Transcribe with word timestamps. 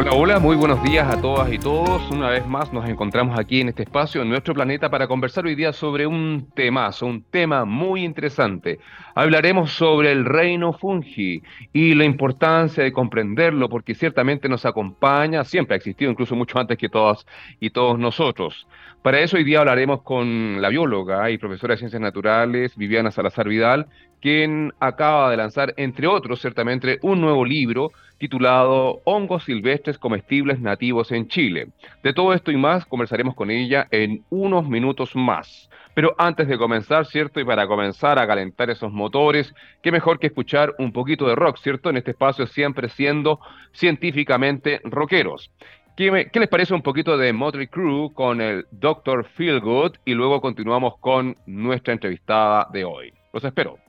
Hola, 0.00 0.12
hola, 0.12 0.38
muy 0.38 0.54
buenos 0.54 0.80
días 0.84 1.12
a 1.12 1.20
todas 1.20 1.52
y 1.52 1.58
todos. 1.58 2.08
Una 2.12 2.30
vez 2.30 2.46
más 2.46 2.72
nos 2.72 2.88
encontramos 2.88 3.36
aquí 3.36 3.62
en 3.62 3.70
este 3.70 3.82
espacio, 3.82 4.22
en 4.22 4.28
nuestro 4.28 4.54
planeta, 4.54 4.88
para 4.88 5.08
conversar 5.08 5.44
hoy 5.44 5.56
día 5.56 5.72
sobre 5.72 6.06
un 6.06 6.52
temazo, 6.54 7.04
un 7.06 7.24
tema 7.24 7.64
muy 7.64 8.04
interesante. 8.04 8.78
Hablaremos 9.16 9.72
sobre 9.72 10.12
el 10.12 10.24
reino 10.24 10.72
fungi 10.72 11.42
y 11.72 11.96
la 11.96 12.04
importancia 12.04 12.84
de 12.84 12.92
comprenderlo, 12.92 13.68
porque 13.68 13.96
ciertamente 13.96 14.48
nos 14.48 14.64
acompaña, 14.64 15.42
siempre 15.42 15.74
ha 15.74 15.78
existido, 15.78 16.12
incluso 16.12 16.36
mucho 16.36 16.60
antes 16.60 16.78
que 16.78 16.88
todas 16.88 17.26
y 17.58 17.70
todos 17.70 17.98
nosotros. 17.98 18.68
Para 19.02 19.18
eso 19.18 19.36
hoy 19.36 19.42
día 19.42 19.58
hablaremos 19.58 20.02
con 20.02 20.62
la 20.62 20.68
bióloga 20.68 21.28
y 21.28 21.38
profesora 21.38 21.74
de 21.74 21.78
ciencias 21.78 22.00
naturales, 22.00 22.76
Viviana 22.76 23.10
Salazar 23.10 23.48
Vidal, 23.48 23.88
quien 24.20 24.72
acaba 24.78 25.30
de 25.30 25.36
lanzar, 25.36 25.74
entre 25.76 26.06
otros, 26.06 26.40
ciertamente, 26.40 26.98
un 27.02 27.20
nuevo 27.20 27.44
libro 27.44 27.90
titulado 28.18 29.00
Hongos 29.04 29.44
silvestres 29.44 29.98
comestibles 29.98 30.60
nativos 30.60 31.12
en 31.12 31.28
Chile. 31.28 31.68
De 32.02 32.12
todo 32.12 32.34
esto 32.34 32.50
y 32.50 32.56
más 32.56 32.84
conversaremos 32.84 33.34
con 33.34 33.50
ella 33.50 33.86
en 33.90 34.24
unos 34.30 34.68
minutos 34.68 35.14
más. 35.14 35.70
Pero 35.94 36.14
antes 36.18 36.46
de 36.46 36.58
comenzar, 36.58 37.06
¿cierto? 37.06 37.40
Y 37.40 37.44
para 37.44 37.66
comenzar 37.66 38.18
a 38.18 38.26
calentar 38.26 38.70
esos 38.70 38.92
motores, 38.92 39.54
qué 39.82 39.90
mejor 39.90 40.18
que 40.18 40.28
escuchar 40.28 40.74
un 40.78 40.92
poquito 40.92 41.26
de 41.26 41.34
rock, 41.34 41.58
¿cierto? 41.58 41.90
En 41.90 41.96
este 41.96 42.12
espacio 42.12 42.46
siempre 42.46 42.88
siendo 42.88 43.40
científicamente 43.72 44.80
rockeros. 44.84 45.50
¿Qué, 45.96 46.30
¿Qué, 46.32 46.38
les 46.38 46.48
parece 46.48 46.74
un 46.74 46.82
poquito 46.82 47.18
de 47.18 47.32
Motley 47.32 47.66
Crue 47.66 48.12
con 48.14 48.40
el 48.40 48.66
Dr. 48.70 49.24
Feelgood? 49.24 49.96
Y 50.04 50.14
luego 50.14 50.40
continuamos 50.40 50.96
con 50.98 51.36
nuestra 51.46 51.92
entrevistada 51.92 52.68
de 52.72 52.84
hoy. 52.84 53.12
Los 53.32 53.42
espero. 53.42 53.87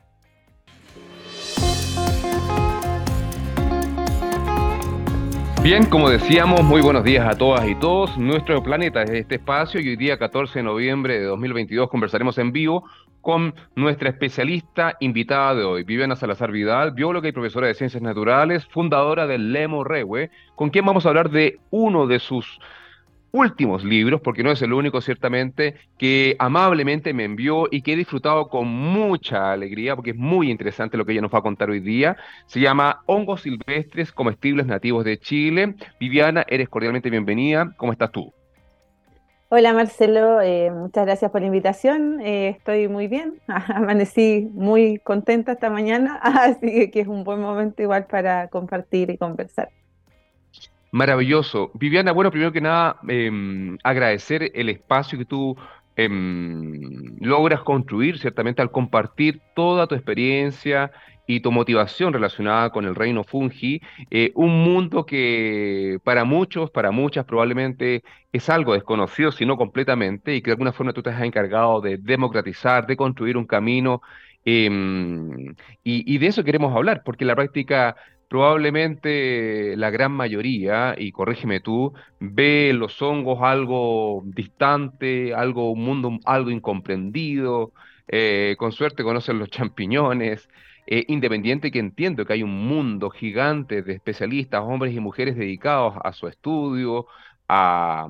Bien, 5.61 5.85
como 5.85 6.09
decíamos, 6.09 6.63
muy 6.63 6.81
buenos 6.81 7.03
días 7.03 7.27
a 7.27 7.37
todas 7.37 7.67
y 7.67 7.75
todos. 7.75 8.17
Nuestro 8.17 8.63
planeta 8.63 9.03
es 9.03 9.09
este 9.09 9.35
espacio 9.35 9.81
y 9.81 9.89
hoy 9.89 9.97
día 9.97 10.17
14 10.17 10.59
de 10.59 10.63
noviembre 10.63 11.19
de 11.19 11.25
2022 11.25 11.89
conversaremos 11.89 12.37
en 12.37 12.53
vivo 12.53 12.85
con 13.19 13.53
nuestra 13.75 14.09
especialista 14.09 14.95
invitada 15.01 15.55
de 15.55 15.65
hoy, 15.65 15.83
Viviana 15.83 16.15
Salazar 16.15 16.51
Vidal, 16.53 16.93
bióloga 16.93 17.27
y 17.27 17.33
profesora 17.33 17.67
de 17.67 17.73
ciencias 17.73 18.01
naturales, 18.01 18.65
fundadora 18.67 19.27
del 19.27 19.51
Lemo 19.51 19.83
Rewe, 19.83 20.31
con 20.55 20.69
quien 20.69 20.85
vamos 20.85 21.05
a 21.05 21.09
hablar 21.09 21.29
de 21.29 21.59
uno 21.71 22.07
de 22.07 22.19
sus 22.19 22.59
últimos 23.31 23.83
libros, 23.83 24.21
porque 24.21 24.43
no 24.43 24.51
es 24.51 24.61
el 24.61 24.73
único 24.73 25.01
ciertamente, 25.01 25.75
que 25.97 26.35
amablemente 26.39 27.13
me 27.13 27.23
envió 27.23 27.67
y 27.71 27.81
que 27.81 27.93
he 27.93 27.95
disfrutado 27.95 28.49
con 28.49 28.67
mucha 28.67 29.51
alegría, 29.51 29.95
porque 29.95 30.11
es 30.11 30.17
muy 30.17 30.49
interesante 30.49 30.97
lo 30.97 31.05
que 31.05 31.13
ella 31.13 31.21
nos 31.21 31.33
va 31.33 31.39
a 31.39 31.43
contar 31.43 31.69
hoy 31.69 31.79
día. 31.79 32.17
Se 32.47 32.59
llama 32.59 33.01
Hongos 33.05 33.41
Silvestres 33.41 34.11
Comestibles 34.11 34.65
Nativos 34.65 35.05
de 35.05 35.19
Chile. 35.19 35.75
Viviana, 35.99 36.45
eres 36.47 36.69
cordialmente 36.69 37.09
bienvenida. 37.09 37.73
¿Cómo 37.77 37.91
estás 37.91 38.11
tú? 38.11 38.33
Hola 39.51 39.73
Marcelo, 39.73 40.41
eh, 40.41 40.69
muchas 40.69 41.07
gracias 41.07 41.31
por 41.31 41.41
la 41.41 41.47
invitación. 41.47 42.21
Eh, 42.21 42.49
estoy 42.49 42.87
muy 42.87 43.07
bien, 43.07 43.41
amanecí 43.47 44.47
muy 44.53 44.99
contenta 44.99 45.53
esta 45.53 45.71
mañana, 45.71 46.19
así 46.21 46.91
que 46.91 47.01
es 47.01 47.07
un 47.07 47.23
buen 47.23 47.41
momento 47.41 47.81
igual 47.81 48.05
para 48.05 48.47
compartir 48.49 49.09
y 49.09 49.17
conversar. 49.17 49.69
Maravilloso. 50.91 51.71
Viviana, 51.75 52.11
bueno, 52.11 52.31
primero 52.31 52.51
que 52.51 52.61
nada, 52.61 52.99
em, 53.07 53.77
agradecer 53.83 54.51
el 54.55 54.69
espacio 54.69 55.17
que 55.19 55.25
tú 55.25 55.55
em, 55.95 57.17
logras 57.19 57.61
construir, 57.61 58.17
ciertamente, 58.19 58.61
al 58.61 58.71
compartir 58.71 59.41
toda 59.53 59.85
tu 59.85 59.95
experiencia 59.95 60.91
y 61.27 61.41
tu 61.41 61.51
motivación 61.51 62.13
relacionada 62.13 62.69
con 62.71 62.85
el 62.85 62.95
reino 62.95 63.23
fungi, 63.25 63.81
eh, 64.09 64.31
un 64.35 64.63
mundo 64.63 65.05
que 65.05 65.99
para 66.05 66.23
muchos, 66.23 66.71
para 66.71 66.91
muchas 66.91 67.25
probablemente 67.25 68.01
es 68.31 68.49
algo 68.49 68.73
desconocido, 68.73 69.31
si 69.31 69.45
no 69.45 69.57
completamente, 69.57 70.33
y 70.35 70.41
que 70.41 70.51
de 70.51 70.53
alguna 70.53 70.71
forma 70.71 70.93
tú 70.93 71.03
te 71.03 71.09
has 71.09 71.21
encargado 71.21 71.81
de 71.81 71.97
democratizar, 71.97 72.87
de 72.87 72.95
construir 72.97 73.35
un 73.37 73.45
camino, 73.45 74.01
em, 74.45 75.53
y, 75.83 76.13
y 76.15 76.17
de 76.17 76.27
eso 76.27 76.43
queremos 76.45 76.73
hablar, 76.75 77.03
porque 77.03 77.25
la 77.25 77.35
práctica 77.35 77.95
probablemente 78.29 79.75
la 79.77 79.89
gran 79.89 80.11
mayoría, 80.13 80.95
y 80.97 81.11
corrígeme 81.11 81.59
tú, 81.59 81.93
ve 82.19 82.71
los 82.73 83.01
hongos 83.01 83.39
algo 83.41 84.21
distante, 84.25 85.33
algo 85.33 85.71
un 85.71 85.83
mundo 85.83 86.19
algo 86.25 86.51
incomprendido, 86.51 87.73
eh, 88.07 88.55
con 88.59 88.71
suerte 88.71 89.03
conocen 89.03 89.39
los 89.39 89.49
champiñones, 89.49 90.49
eh, 90.87 91.05
independiente 91.07 91.71
que 91.71 91.79
entiendo 91.79 92.25
que 92.25 92.33
hay 92.33 92.43
un 92.43 92.67
mundo 92.67 93.09
gigante 93.09 93.81
de 93.83 93.93
especialistas, 93.93 94.61
hombres 94.63 94.93
y 94.93 94.99
mujeres 94.99 95.35
dedicados 95.35 95.95
a 96.03 96.13
su 96.13 96.27
estudio, 96.27 97.07
a, 97.47 98.07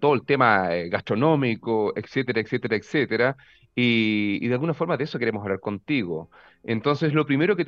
todo 0.00 0.14
el 0.14 0.24
tema 0.24 0.74
eh, 0.74 0.88
gastronómico, 0.88 1.92
etcétera, 1.96 2.40
etcétera, 2.40 2.76
etcétera. 2.76 3.36
Y, 3.74 4.46
de 4.48 4.54
alguna 4.54 4.74
forma 4.74 4.96
de 4.96 5.04
eso 5.04 5.18
queremos 5.18 5.42
hablar 5.42 5.60
contigo. 5.60 6.30
Entonces, 6.68 7.14
lo 7.14 7.24
primero 7.26 7.54
que, 7.54 7.64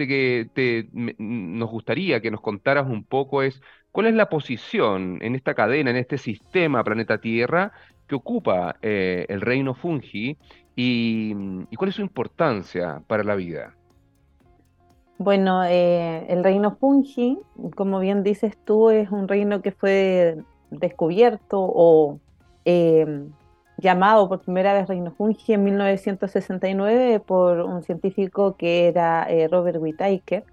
te, 0.53 0.89
nos 0.93 1.71
gustaría 1.71 2.21
que 2.21 2.33
nos 2.33 2.41
contaras 2.41 2.89
un 2.89 3.05
poco 3.05 3.43
es 3.43 3.63
cuál 3.93 4.09
es 4.09 4.15
la 4.15 4.29
posición 4.29 5.19
en 5.23 5.37
esta 5.37 5.55
cadena, 5.55 5.91
en 5.91 5.97
este 5.97 6.19
sistema 6.19 6.83
planeta 6.83 7.19
Tierra 7.19 7.73
que 8.09 8.17
ocupa 8.17 8.75
eh, 8.83 9.25
el 9.29 9.41
reino 9.41 9.75
fungi 9.75 10.37
y, 10.75 11.33
cuál 11.77 11.91
es 11.91 11.95
su 11.95 12.03
importancia 12.03 13.01
para 13.07 13.23
la 13.23 13.37
vida. 13.37 13.77
Bueno, 15.19 15.63
eh, 15.65 16.27
el 16.29 16.43
reino 16.43 16.77
fungi, 16.77 17.39
como 17.77 18.01
bien 18.01 18.25
dices 18.25 18.57
tú, 18.65 18.91
es 18.91 19.11
un 19.13 19.29
reino 19.29 19.63
que 19.63 19.71
fue 19.71 20.39
descubierto 20.71 21.61
o 21.61 22.19
eh, 22.65 23.29
llamado 23.79 24.29
por 24.29 24.41
primera 24.41 24.75
vez 24.75 24.89
reino 24.89 25.13
fungi 25.13 25.55
en 25.55 25.65
1969 25.65 27.21
por 27.21 27.61
un 27.61 27.83
científico 27.83 28.57
que 28.57 28.89
era 28.89 29.25
eh, 29.31 29.49
Robert 29.49 29.79
Whittaker. 29.81 30.45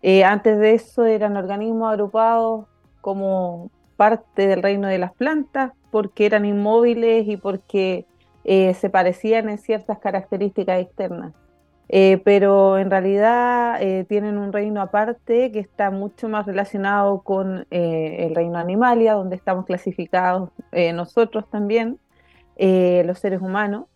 Eh, 0.00 0.24
antes 0.24 0.58
de 0.58 0.74
eso 0.74 1.04
eran 1.04 1.36
organismos 1.36 1.92
agrupados 1.92 2.66
como 3.00 3.70
parte 3.96 4.46
del 4.46 4.62
reino 4.62 4.88
de 4.88 4.98
las 4.98 5.12
plantas 5.12 5.72
porque 5.90 6.26
eran 6.26 6.46
inmóviles 6.46 7.28
y 7.28 7.36
porque 7.36 8.06
eh, 8.44 8.74
se 8.74 8.90
parecían 8.90 9.48
en 9.50 9.58
ciertas 9.58 9.98
características 9.98 10.80
externas. 10.80 11.32
pero 12.24 12.78
en 12.78 12.90
realidad 12.90 13.78
tienen 14.08 14.38
un 14.38 14.50
reino 14.52 14.80
aparte 14.80 15.52
que 15.52 15.60
está 15.60 15.90
mucho 15.90 16.26
más 16.28 16.46
relacionado 16.46 17.20
con 17.20 17.66
el 17.70 18.34
reino 18.34 18.56
animalia, 18.56 19.12
donde 19.12 19.36
estamos 19.36 19.66
clasificados 19.66 20.48
nosotros 20.94 21.44
también, 21.50 21.98
eh, 22.56 23.02
los 23.06 23.18
seres 23.18 23.40
humanos 23.40 23.86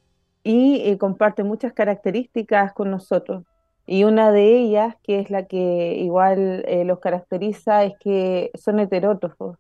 y 0.43 0.83
eh, 0.85 0.99
comparte 0.99 1.43
muchas 1.45 1.73
características 1.73 2.73
con 2.73 2.91
nosotros. 2.91 3.45
Y 3.87 4.05
una 4.05 4.33
de 4.33 4.59
ellas, 4.59 4.97
que 5.03 5.21
es 5.21 5.31
la 5.31 5.47
que 5.47 5.97
igual 5.99 6.65
eh, 6.67 6.85
los 6.85 6.99
caracteriza, 7.01 7.85
es 7.85 7.95
que 7.99 8.51
son 8.55 8.81
heterótrofos. 8.81 9.59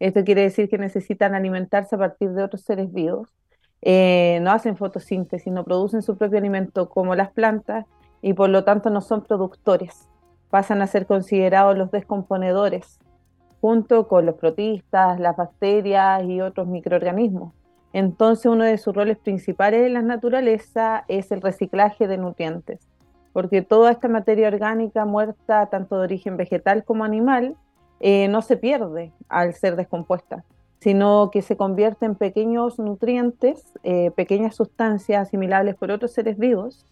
Esto 0.00 0.24
quiere 0.24 0.42
decir 0.42 0.68
que 0.68 0.78
necesitan 0.78 1.34
alimentarse 1.34 1.94
a 1.96 1.98
partir 1.98 2.30
de 2.30 2.42
otros 2.42 2.62
seres 2.62 2.92
vivos. 2.92 3.28
no 3.82 4.50
hacen 4.52 4.76
fotosíntesis, 4.76 5.52
no 5.52 5.64
producen 5.64 6.02
su 6.02 6.16
propio 6.16 6.38
alimento 6.38 6.88
como 6.88 7.14
las 7.14 7.30
plantas 7.30 7.86
y 8.22 8.34
por 8.34 8.50
lo 8.50 8.64
tanto 8.64 8.90
no 8.90 9.00
son 9.00 9.22
productores. 9.22 10.08
Pasan 10.50 10.82
a 10.82 10.86
ser 10.86 11.06
considerados 11.06 11.76
los 11.76 11.90
descomponedores, 11.90 12.98
junto 13.60 14.08
con 14.08 14.26
los 14.26 14.36
protistas, 14.36 15.20
las 15.20 15.36
bacterias 15.36 16.24
y 16.24 16.40
otros 16.40 16.66
microorganismos. 16.68 17.52
Entonces 17.92 18.46
uno 18.46 18.64
de 18.64 18.78
sus 18.78 18.94
roles 18.94 19.18
principales 19.18 19.86
en 19.86 19.94
la 19.94 20.02
naturaleza 20.02 21.04
es 21.08 21.32
el 21.32 21.40
reciclaje 21.40 22.06
de 22.06 22.18
nutrientes, 22.18 22.80
porque 23.32 23.62
toda 23.62 23.90
esta 23.90 24.08
materia 24.08 24.48
orgánica 24.48 25.04
muerta, 25.04 25.66
tanto 25.66 25.96
de 25.96 26.02
origen 26.02 26.36
vegetal 26.36 26.84
como 26.84 27.04
animal, 27.04 27.56
eh, 28.00 28.28
no 28.28 28.42
se 28.42 28.56
pierde 28.56 29.12
al 29.28 29.54
ser 29.54 29.74
descompuesta, 29.76 30.44
sino 30.80 31.30
que 31.32 31.42
se 31.42 31.56
convierte 31.56 32.06
en 32.06 32.14
pequeños 32.14 32.78
nutrientes, 32.78 33.72
eh, 33.82 34.12
pequeñas 34.12 34.54
sustancias 34.54 35.26
asimilables 35.26 35.74
por 35.74 35.90
otros 35.90 36.12
seres 36.12 36.38
vivos 36.38 36.86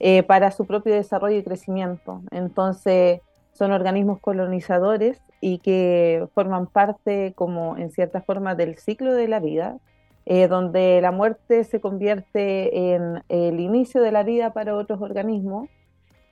eh, 0.00 0.22
para 0.22 0.50
su 0.50 0.66
propio 0.66 0.94
desarrollo 0.94 1.36
y 1.36 1.44
crecimiento. 1.44 2.22
Entonces 2.30 3.20
son 3.52 3.72
organismos 3.72 4.20
colonizadores 4.20 5.20
y 5.40 5.58
que 5.58 6.26
forman 6.34 6.66
parte, 6.66 7.32
como 7.36 7.76
en 7.76 7.90
cierta 7.90 8.22
forma, 8.22 8.54
del 8.54 8.78
ciclo 8.78 9.12
de 9.12 9.28
la 9.28 9.40
vida 9.40 9.78
eh, 10.30 10.46
donde 10.46 11.00
la 11.00 11.10
muerte 11.10 11.64
se 11.64 11.80
convierte 11.80 12.92
en 12.92 13.22
el 13.30 13.60
inicio 13.60 14.02
de 14.02 14.12
la 14.12 14.24
vida 14.24 14.52
para 14.52 14.74
otros 14.74 15.00
organismos 15.00 15.70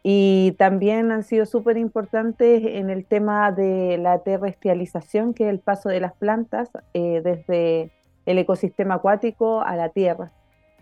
y 0.03 0.53
también 0.59 1.11
han 1.13 1.23
sido 1.23 1.47
súper 1.47 1.79
importantes 1.79 2.63
en 2.63 2.91
el 2.91 3.07
tema 3.07 3.51
de 3.53 3.97
la 3.97 4.19
terrestrialización, 4.19 5.33
que 5.33 5.45
es 5.45 5.51
el 5.51 5.61
paso 5.61 5.89
de 5.89 6.01
las 6.01 6.13
plantas 6.13 6.69
eh, 6.93 7.23
desde 7.25 7.91
el 8.27 8.37
ecosistema 8.37 8.97
acuático 8.97 9.63
a 9.63 9.77
la 9.77 9.89
tierra. 9.89 10.31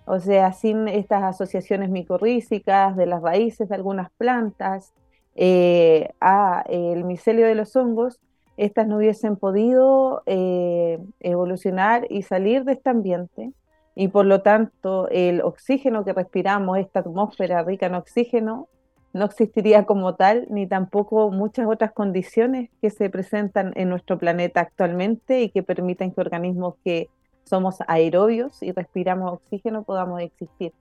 O 0.07 0.19
sea, 0.19 0.53
sin 0.53 0.89
estas 0.89 1.23
asociaciones 1.23 1.91
micorrízicas 1.91 2.97
de 2.97 3.07
las 3.07 3.23
raíces 3.23 3.69
de 3.69 3.77
algunas 3.77 4.11
plantas 4.19 4.93
eh, 5.37 6.11
a 6.21 6.65
el 6.69 7.05
micelio 7.05 7.47
de 7.47 7.55
los 7.55 7.77
hongos, 7.77 8.21
estas 8.57 8.87
no 8.87 8.99
hubiesen 8.99 9.37
podido 9.37 10.23
eh, 10.27 10.99
evolucionar 11.21 12.07
y 12.11 12.23
salir 12.23 12.65
de 12.65 12.73
este 12.73 12.91
ambiente 12.91 13.53
y 13.95 14.09
por 14.09 14.27
lo 14.27 14.43
tanto 14.43 15.09
el 15.11 15.41
oxígeno 15.43 16.05
que 16.05 16.13
respiramos, 16.13 16.79
esta 16.79 17.01
atmósfera 17.01 17.63
rica 17.63 17.87
en 17.87 17.95
oxígeno, 17.95 18.69
no 19.13 19.27
existiría 19.27 19.87
como 19.87 20.17
tal, 20.17 20.47
ni 20.51 20.67
tampoco 20.67 21.31
muchas 21.31 21.69
otras 21.69 21.93
condiciones 21.93 22.71
que 22.83 22.91
se 22.91 23.09
presentan 23.09 23.73
en 23.77 23.89
nuestro 23.89 24.19
planeta 24.19 24.61
actualmente 24.61 25.43
y 25.43 25.51
que 25.51 25.63
permiten 25.63 26.11
que 26.11 26.21
organismos 26.21 26.75
que 26.85 27.09
somos 27.45 27.79
aerobios 27.87 28.61
y 28.63 28.73
respiramos 28.73 29.35
oxígeno 29.35 29.85
podamos 29.85 30.21
existir. 30.21 30.73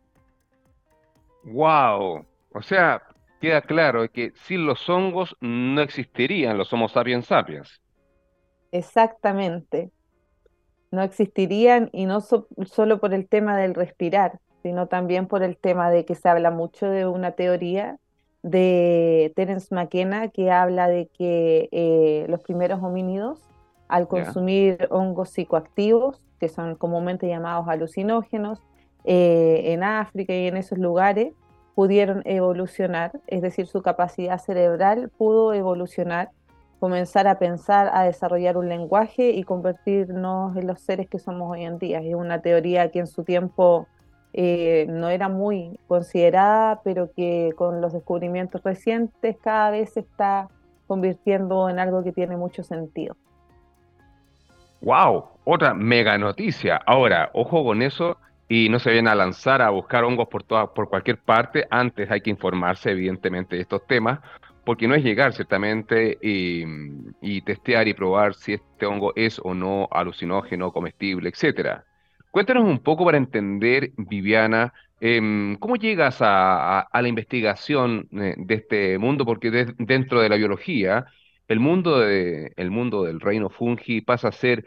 ¡Wow! 1.44 2.26
O 2.54 2.62
sea, 2.62 3.04
queda 3.44 3.62
claro 3.62 4.10
que 4.10 4.32
sin 4.36 4.66
los 4.66 4.90
hongos 4.90 5.36
no 5.42 5.82
existirían 5.82 6.58
los 6.58 6.72
Homo 6.72 6.88
sapiens 6.88 7.26
sapiens. 7.26 7.82
Exactamente. 8.72 9.92
No 10.92 11.02
existirían 11.02 11.90
y 11.92 12.06
no 12.06 12.22
solo 12.22 13.02
por 13.02 13.14
el 13.14 13.28
tema 13.28 13.58
del 13.58 13.74
respirar, 13.74 14.40
sino 14.62 14.88
también 14.88 15.28
por 15.28 15.44
el 15.44 15.58
tema 15.58 15.92
de 15.92 16.06
que 16.06 16.16
se 16.16 16.30
habla 16.30 16.52
mucho 16.52 16.86
de 16.86 17.06
una 17.06 17.32
teoría 17.32 17.98
de 18.44 19.34
Terence 19.36 19.76
McKenna 19.76 20.30
que 20.30 20.50
habla 20.50 20.88
de 20.88 21.10
que 21.10 21.68
eh, 21.74 22.26
los 22.30 22.42
primeros 22.44 22.82
homínidos, 22.82 23.42
al 23.90 24.08
consumir 24.08 24.88
hongos 24.90 25.32
psicoactivos, 25.32 26.24
que 26.40 26.48
son 26.48 26.76
comúnmente 26.76 27.28
llamados 27.28 27.68
alucinógenos, 27.68 28.62
eh, 29.04 29.74
en 29.74 29.84
África 29.84 30.34
y 30.34 30.48
en 30.48 30.56
esos 30.56 30.78
lugares, 30.78 31.34
pudieron 31.76 32.22
evolucionar, 32.26 33.12
es 33.28 33.42
decir, 33.42 33.68
su 33.68 33.82
capacidad 33.82 34.38
cerebral 34.38 35.10
pudo 35.18 35.54
evolucionar, 35.54 36.30
comenzar 36.80 37.28
a 37.28 37.40
pensar, 37.40 37.90
a 37.94 38.04
desarrollar 38.04 38.58
un 38.58 38.70
lenguaje 38.70 39.32
y 39.32 39.44
convertirnos 39.44 40.56
en 40.58 40.68
los 40.68 40.82
seres 40.82 41.08
que 41.08 41.20
somos 41.20 41.52
hoy 41.52 41.64
en 41.64 41.80
día. 41.80 42.00
Es 42.00 42.14
una 42.14 42.42
teoría 42.42 42.92
que 42.92 43.00
en 43.00 43.08
su 43.08 43.24
tiempo 43.24 43.88
eh, 44.34 44.86
no 44.90 45.10
era 45.10 45.30
muy 45.30 45.80
considerada, 45.88 46.82
pero 46.84 47.12
que 47.16 47.52
con 47.56 47.82
los 47.82 47.94
descubrimientos 47.94 48.62
recientes 48.64 49.38
cada 49.42 49.72
vez 49.72 49.94
se 49.94 50.02
está 50.02 50.50
convirtiendo 50.88 51.70
en 51.70 51.80
algo 51.80 52.04
que 52.04 52.12
tiene 52.12 52.36
mucho 52.36 52.64
sentido. 52.64 53.16
¡Wow! 54.82 55.26
Otra 55.46 55.74
mega 55.74 56.18
noticia. 56.18 56.78
Ahora, 56.86 57.30
ojo 57.34 57.64
con 57.64 57.82
eso, 57.82 58.18
y 58.56 58.70
no 58.70 58.78
se 58.78 58.92
vienen 58.92 59.08
a 59.08 59.16
lanzar 59.16 59.64
a 59.64 59.72
buscar 59.72 60.04
hongos 60.04 60.28
por, 60.28 60.44
toda, 60.44 60.76
por 60.76 60.88
cualquier 60.88 61.18
parte. 61.18 61.66
Antes 61.72 62.12
hay 62.12 62.22
que 62.22 62.30
informarse, 62.30 62.92
evidentemente, 62.92 63.56
de 63.56 63.64
estos 63.64 63.88
temas, 63.88 64.20
porque 64.64 64.88
no 64.88 64.94
es 64.94 65.04
llegar 65.04 65.34
ciertamente 65.34 66.20
y, 66.22 67.42
testear 67.42 67.88
y 67.88 67.96
probar 67.96 68.36
si 68.36 68.54
este 68.54 68.86
hongo 68.86 69.12
es 69.16 69.42
o 69.44 69.56
no 69.56 69.88
alucinógeno, 69.90 70.72
comestible, 70.72 71.30
etcétera. 71.30 71.84
Cuéntanos 72.30 72.66
un 72.66 72.78
poco 72.78 73.06
para 73.06 73.18
entender, 73.18 73.92
Viviana, 73.98 74.72
em, 75.02 75.56
cómo 75.56 75.76
llegas 75.76 76.18
a, 76.22 76.88
la 76.94 77.08
investigación 77.08 78.08
eh, 78.12 78.36
de 78.38 78.54
este 78.54 79.00
mundo, 79.00 79.26
porque 79.26 79.50
dentro 79.80 80.22
de 80.22 80.30
la 80.30 80.36
biología, 80.36 81.08
el 81.48 81.60
mundo, 81.60 82.02
de, 82.02 82.54
el 82.56 82.70
mundo 82.70 83.04
del 83.04 83.20
reino 83.20 83.50
fungi 83.50 84.02
pasa 84.02 84.28
a 84.28 84.32
ser 84.32 84.64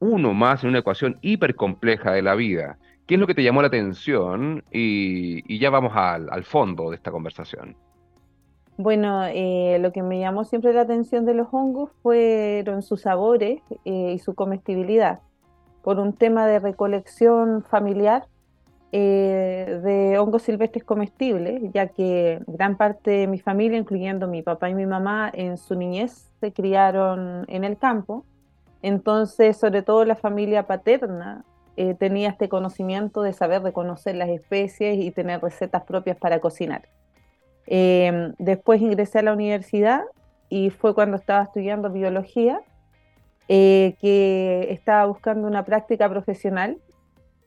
uno 0.00 0.34
más 0.34 0.64
en 0.64 0.68
una 0.68 0.80
ecuación 0.80 1.18
hipercompleja 1.22 2.12
de 2.12 2.20
la 2.20 2.34
vida. 2.34 2.76
¿Qué 3.10 3.16
es 3.16 3.20
lo 3.20 3.26
que 3.26 3.34
te 3.34 3.42
llamó 3.42 3.60
la 3.60 3.66
atención? 3.66 4.62
Y, 4.70 5.58
ya 5.58 5.68
vamos 5.68 5.94
al, 5.96 6.44
fondo 6.44 6.90
de 6.90 6.94
esta 6.94 7.10
conversación. 7.10 7.74
Bueno, 8.76 9.24
eh, 9.24 9.78
lo 9.80 9.90
que 9.90 10.00
me 10.00 10.20
llamó 10.20 10.44
siempre 10.44 10.72
la 10.72 10.82
atención 10.82 11.26
de 11.26 11.34
los 11.34 11.48
hongos 11.50 11.90
fueron 12.04 12.82
sus 12.82 13.00
sabores 13.00 13.62
eh, 13.84 14.12
y 14.14 14.18
su 14.20 14.36
comestibilidad. 14.36 15.18
Por 15.82 15.98
un 15.98 16.12
tema 16.12 16.46
de 16.46 16.60
recolección 16.60 17.64
familiar 17.64 18.28
eh, 18.92 19.80
de 19.82 20.16
hongos 20.20 20.42
silvestres 20.42 20.84
comestibles, 20.84 21.62
ya 21.74 21.88
que 21.88 22.40
gran 22.46 22.76
parte 22.76 23.10
de 23.10 23.26
mi 23.26 23.40
familia, 23.40 23.76
incluyendo 23.76 24.28
mi 24.28 24.42
papá 24.42 24.70
y 24.70 24.74
mi 24.76 24.86
mamá, 24.86 25.32
en 25.34 25.58
su 25.58 25.74
niñez 25.74 26.30
se 26.38 26.52
criaron 26.52 27.44
en 27.48 27.64
el 27.64 27.76
campo 27.76 28.24
entonces, 28.82 29.58
sobre 29.58 29.82
todo 29.82 30.04
la 30.04 30.16
familia 30.16 30.66
paterna 30.66 31.44
eh, 31.76 31.94
tenía 31.94 32.30
este 32.30 32.48
conocimiento 32.48 33.22
de 33.22 33.32
saber 33.32 33.62
reconocer 33.62 34.16
las 34.16 34.28
especies 34.28 34.98
y 34.98 35.10
tener 35.10 35.40
recetas 35.40 35.84
propias 35.84 36.16
para 36.16 36.40
cocinar. 36.40 36.88
Em, 37.66 38.34
después 38.38 38.80
ingresé 38.80 39.20
a 39.20 39.22
la 39.22 39.32
universidad 39.32 40.02
y 40.48 40.70
fue 40.70 40.94
cuando 40.94 41.16
estaba 41.16 41.44
estudiando 41.44 41.90
biología 41.90 42.60
eh, 43.48 43.96
que 44.00 44.68
estaba 44.70 45.06
buscando 45.06 45.46
una 45.46 45.64
práctica 45.64 46.08
profesional 46.08 46.78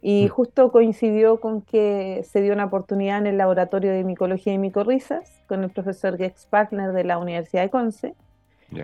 y 0.01 0.25
mm. 0.25 0.29
justo 0.29 0.71
coincidió 0.71 1.39
con 1.39 1.61
que 1.61 2.25
se 2.29 2.41
dio 2.41 2.53
una 2.53 2.65
oportunidad 2.65 3.17
en 3.19 3.27
el 3.27 3.37
laboratorio 3.37 3.91
de 3.91 4.03
micología 4.03 4.53
y 4.53 4.57
micorrizas 4.57 5.41
con 5.47 5.63
el 5.63 5.69
profesor 5.69 6.17
Gex 6.17 6.45
Partner 6.45 6.91
de 6.91 7.03
la 7.03 7.17
Universidad 7.17 7.63
de 7.63 7.69
Conce 7.69 8.15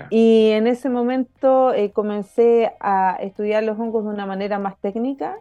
y 0.09 0.51
en 0.51 0.67
ese 0.67 0.89
momento 0.89 1.73
eh, 1.73 1.91
comencé 1.91 2.73
a 2.79 3.17
estudiar 3.21 3.63
los 3.63 3.79
hongos 3.79 4.03
de 4.03 4.09
una 4.09 4.25
manera 4.25 4.59
más 4.59 4.79
técnica 4.79 5.37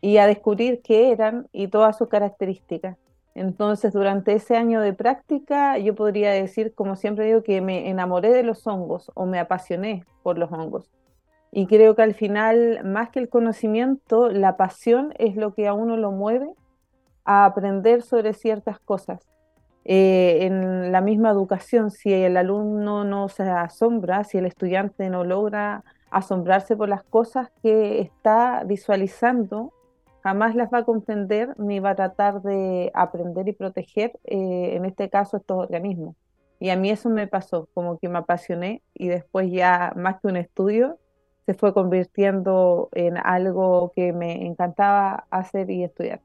y 0.00 0.16
a 0.18 0.26
descubrir 0.26 0.80
qué 0.82 1.12
eran 1.12 1.48
y 1.52 1.68
todas 1.68 1.98
sus 1.98 2.08
características. 2.08 2.96
Entonces, 3.34 3.92
durante 3.92 4.32
ese 4.32 4.56
año 4.56 4.80
de 4.80 4.92
práctica, 4.92 5.78
yo 5.78 5.94
podría 5.94 6.32
decir, 6.32 6.74
como 6.74 6.96
siempre 6.96 7.26
digo, 7.26 7.42
que 7.42 7.60
me 7.60 7.88
enamoré 7.88 8.30
de 8.30 8.42
los 8.42 8.66
hongos 8.66 9.10
o 9.14 9.24
me 9.24 9.38
apasioné 9.38 10.04
por 10.22 10.36
los 10.36 10.50
hongos. 10.50 10.90
Y 11.52 11.66
creo 11.66 11.94
que 11.94 12.02
al 12.02 12.14
final, 12.14 12.80
más 12.84 13.10
que 13.10 13.20
el 13.20 13.28
conocimiento, 13.28 14.30
la 14.30 14.56
pasión 14.56 15.14
es 15.18 15.36
lo 15.36 15.54
que 15.54 15.68
a 15.68 15.74
uno 15.74 15.96
lo 15.96 16.12
mueve 16.12 16.48
a 17.24 17.44
aprender 17.44 18.02
sobre 18.02 18.34
ciertas 18.34 18.78
cosas. 18.80 19.20
Eh, 19.84 20.44
en 20.46 20.92
la 20.92 21.00
misma 21.00 21.30
educación, 21.30 21.90
si 21.90 22.12
el 22.12 22.36
alumno 22.36 23.04
no 23.04 23.28
se 23.28 23.44
asombra, 23.44 24.24
si 24.24 24.38
el 24.38 24.46
estudiante 24.46 25.08
no 25.08 25.24
logra 25.24 25.84
asombrarse 26.10 26.76
por 26.76 26.88
las 26.88 27.02
cosas 27.04 27.50
que 27.62 28.00
está 28.00 28.62
visualizando, 28.64 29.72
jamás 30.22 30.54
las 30.54 30.72
va 30.72 30.78
a 30.78 30.84
comprender 30.84 31.54
ni 31.58 31.80
va 31.80 31.90
a 31.90 31.94
tratar 31.94 32.42
de 32.42 32.90
aprender 32.94 33.48
y 33.48 33.52
proteger, 33.52 34.12
eh, 34.24 34.76
en 34.76 34.84
este 34.84 35.08
caso, 35.08 35.38
estos 35.38 35.58
organismos. 35.58 36.14
Y 36.58 36.68
a 36.70 36.76
mí 36.76 36.90
eso 36.90 37.08
me 37.08 37.26
pasó, 37.26 37.68
como 37.72 37.98
que 37.98 38.08
me 38.08 38.18
apasioné 38.18 38.82
y 38.92 39.08
después 39.08 39.50
ya 39.50 39.94
más 39.96 40.20
que 40.20 40.28
un 40.28 40.36
estudio, 40.36 40.98
se 41.46 41.54
fue 41.54 41.72
convirtiendo 41.72 42.90
en 42.92 43.16
algo 43.16 43.92
que 43.96 44.12
me 44.12 44.46
encantaba 44.46 45.26
hacer 45.30 45.70
y 45.70 45.84
estudiar. 45.84 46.20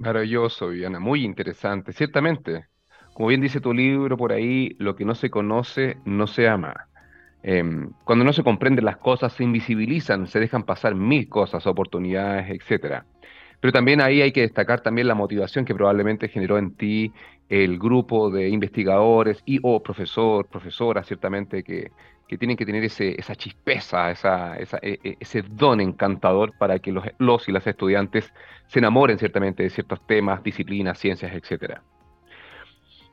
Maravilloso, 0.00 0.68
Viviana, 0.68 0.98
muy 0.98 1.24
interesante, 1.24 1.92
ciertamente. 1.92 2.66
Como 3.12 3.28
bien 3.28 3.40
dice 3.42 3.60
tu 3.60 3.74
libro 3.74 4.16
por 4.16 4.32
ahí, 4.32 4.74
lo 4.78 4.96
que 4.96 5.04
no 5.04 5.14
se 5.14 5.28
conoce 5.30 5.98
no 6.06 6.26
se 6.26 6.48
ama. 6.48 6.88
Em, 7.42 7.92
cuando 8.04 8.24
no 8.24 8.32
se 8.32 8.42
comprenden 8.42 8.86
las 8.86 8.96
cosas, 8.98 9.34
se 9.34 9.44
invisibilizan, 9.44 10.26
se 10.26 10.40
dejan 10.40 10.64
pasar 10.64 10.94
mil 10.94 11.28
cosas, 11.28 11.66
oportunidades, 11.66 12.50
etcétera. 12.50 13.06
Pero 13.60 13.72
también 13.72 14.00
ahí 14.00 14.22
hay 14.22 14.32
que 14.32 14.40
destacar 14.42 14.80
también 14.82 15.08
la 15.08 15.14
motivación 15.14 15.66
que 15.66 15.74
probablemente 15.74 16.28
generó 16.28 16.56
en 16.58 16.76
ti 16.76 17.12
el 17.50 17.78
grupo 17.78 18.30
de 18.30 18.48
investigadores 18.48 19.42
y 19.44 19.60
o 19.62 19.82
profesor, 19.82 20.48
profesora, 20.48 21.04
ciertamente, 21.04 21.62
que, 21.62 21.92
que 22.30 22.38
tienen 22.38 22.56
que 22.56 22.64
tener 22.64 22.84
esa 22.84 23.34
chispeza, 23.34 24.12
e, 24.12 24.64
e, 25.02 25.16
ese 25.18 25.42
don 25.42 25.80
encantador 25.80 26.56
para 26.56 26.78
que 26.78 26.92
los, 26.92 27.48
y 27.48 27.50
las 27.50 27.66
estudiantes 27.66 28.32
se 28.68 28.78
enamoren 28.78 29.18
ciertamente 29.18 29.64
de 29.64 29.70
ciertos 29.70 30.06
temas, 30.06 30.40
disciplinas, 30.44 30.96
ciencias, 30.96 31.32
etcétera. 31.34 31.82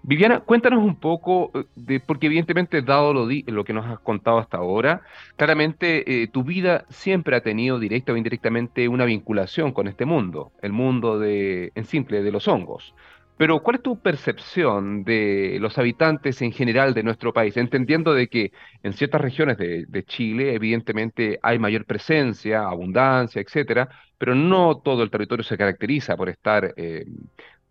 Viviana, 0.03 0.41
cuéntanos 0.41 0.83
un 0.83 0.97
poco, 0.99 1.49
eh, 1.55 1.63
de, 1.75 1.99
porque 1.99 2.27
evidentemente, 2.27 2.83
dado 2.83 3.11
lo, 3.11 3.27
lo, 3.27 3.63
que 3.63 3.73
nos 3.73 3.87
has 3.87 3.99
contado 4.01 4.37
hasta 4.37 4.57
ahora, 4.57 5.01
claramente 5.35 6.21
eh, 6.21 6.27
tu 6.27 6.43
vida 6.43 6.85
siempre 6.89 7.35
ha 7.35 7.41
tenido 7.41 7.79
directa 7.79 8.13
o 8.13 8.17
indirectamente 8.17 8.87
una 8.87 9.05
vinculación 9.05 9.71
con 9.71 9.87
este 9.87 10.05
mundo, 10.05 10.51
el 10.61 10.73
mundo 10.73 11.17
de, 11.17 11.71
en 11.73 11.85
simple 11.85 12.21
de 12.21 12.31
los 12.31 12.47
hongos. 12.47 12.93
Pero, 13.37 13.61
¿cuál 13.61 13.75
es 13.77 13.83
tu 13.83 13.99
percepción 13.99 15.03
de 15.03 15.57
los 15.61 15.77
habitantes 15.77 16.41
en 16.41 16.51
general 16.51 16.95
de 16.95 17.03
nuestro 17.03 17.33
país? 17.33 17.55
Entendiendo 17.55 18.13
de 18.15 18.27
que 18.29 18.51
en 18.81 18.93
ciertas 18.93 19.21
regiones 19.21 19.57
de, 19.57 20.03
Chile, 20.05 20.55
evidentemente, 20.55 21.39
hay 21.43 21.59
mayor 21.59 21.85
presencia, 21.85 22.63
abundancia, 22.63 23.39
etcétera, 23.41 23.89
pero 24.17 24.33
no 24.33 24.77
todo 24.79 25.03
el 25.03 25.11
territorio 25.11 25.43
se 25.43 25.57
caracteriza 25.57 26.17
por 26.17 26.29
estar 26.29 26.73
eh, 26.77 27.05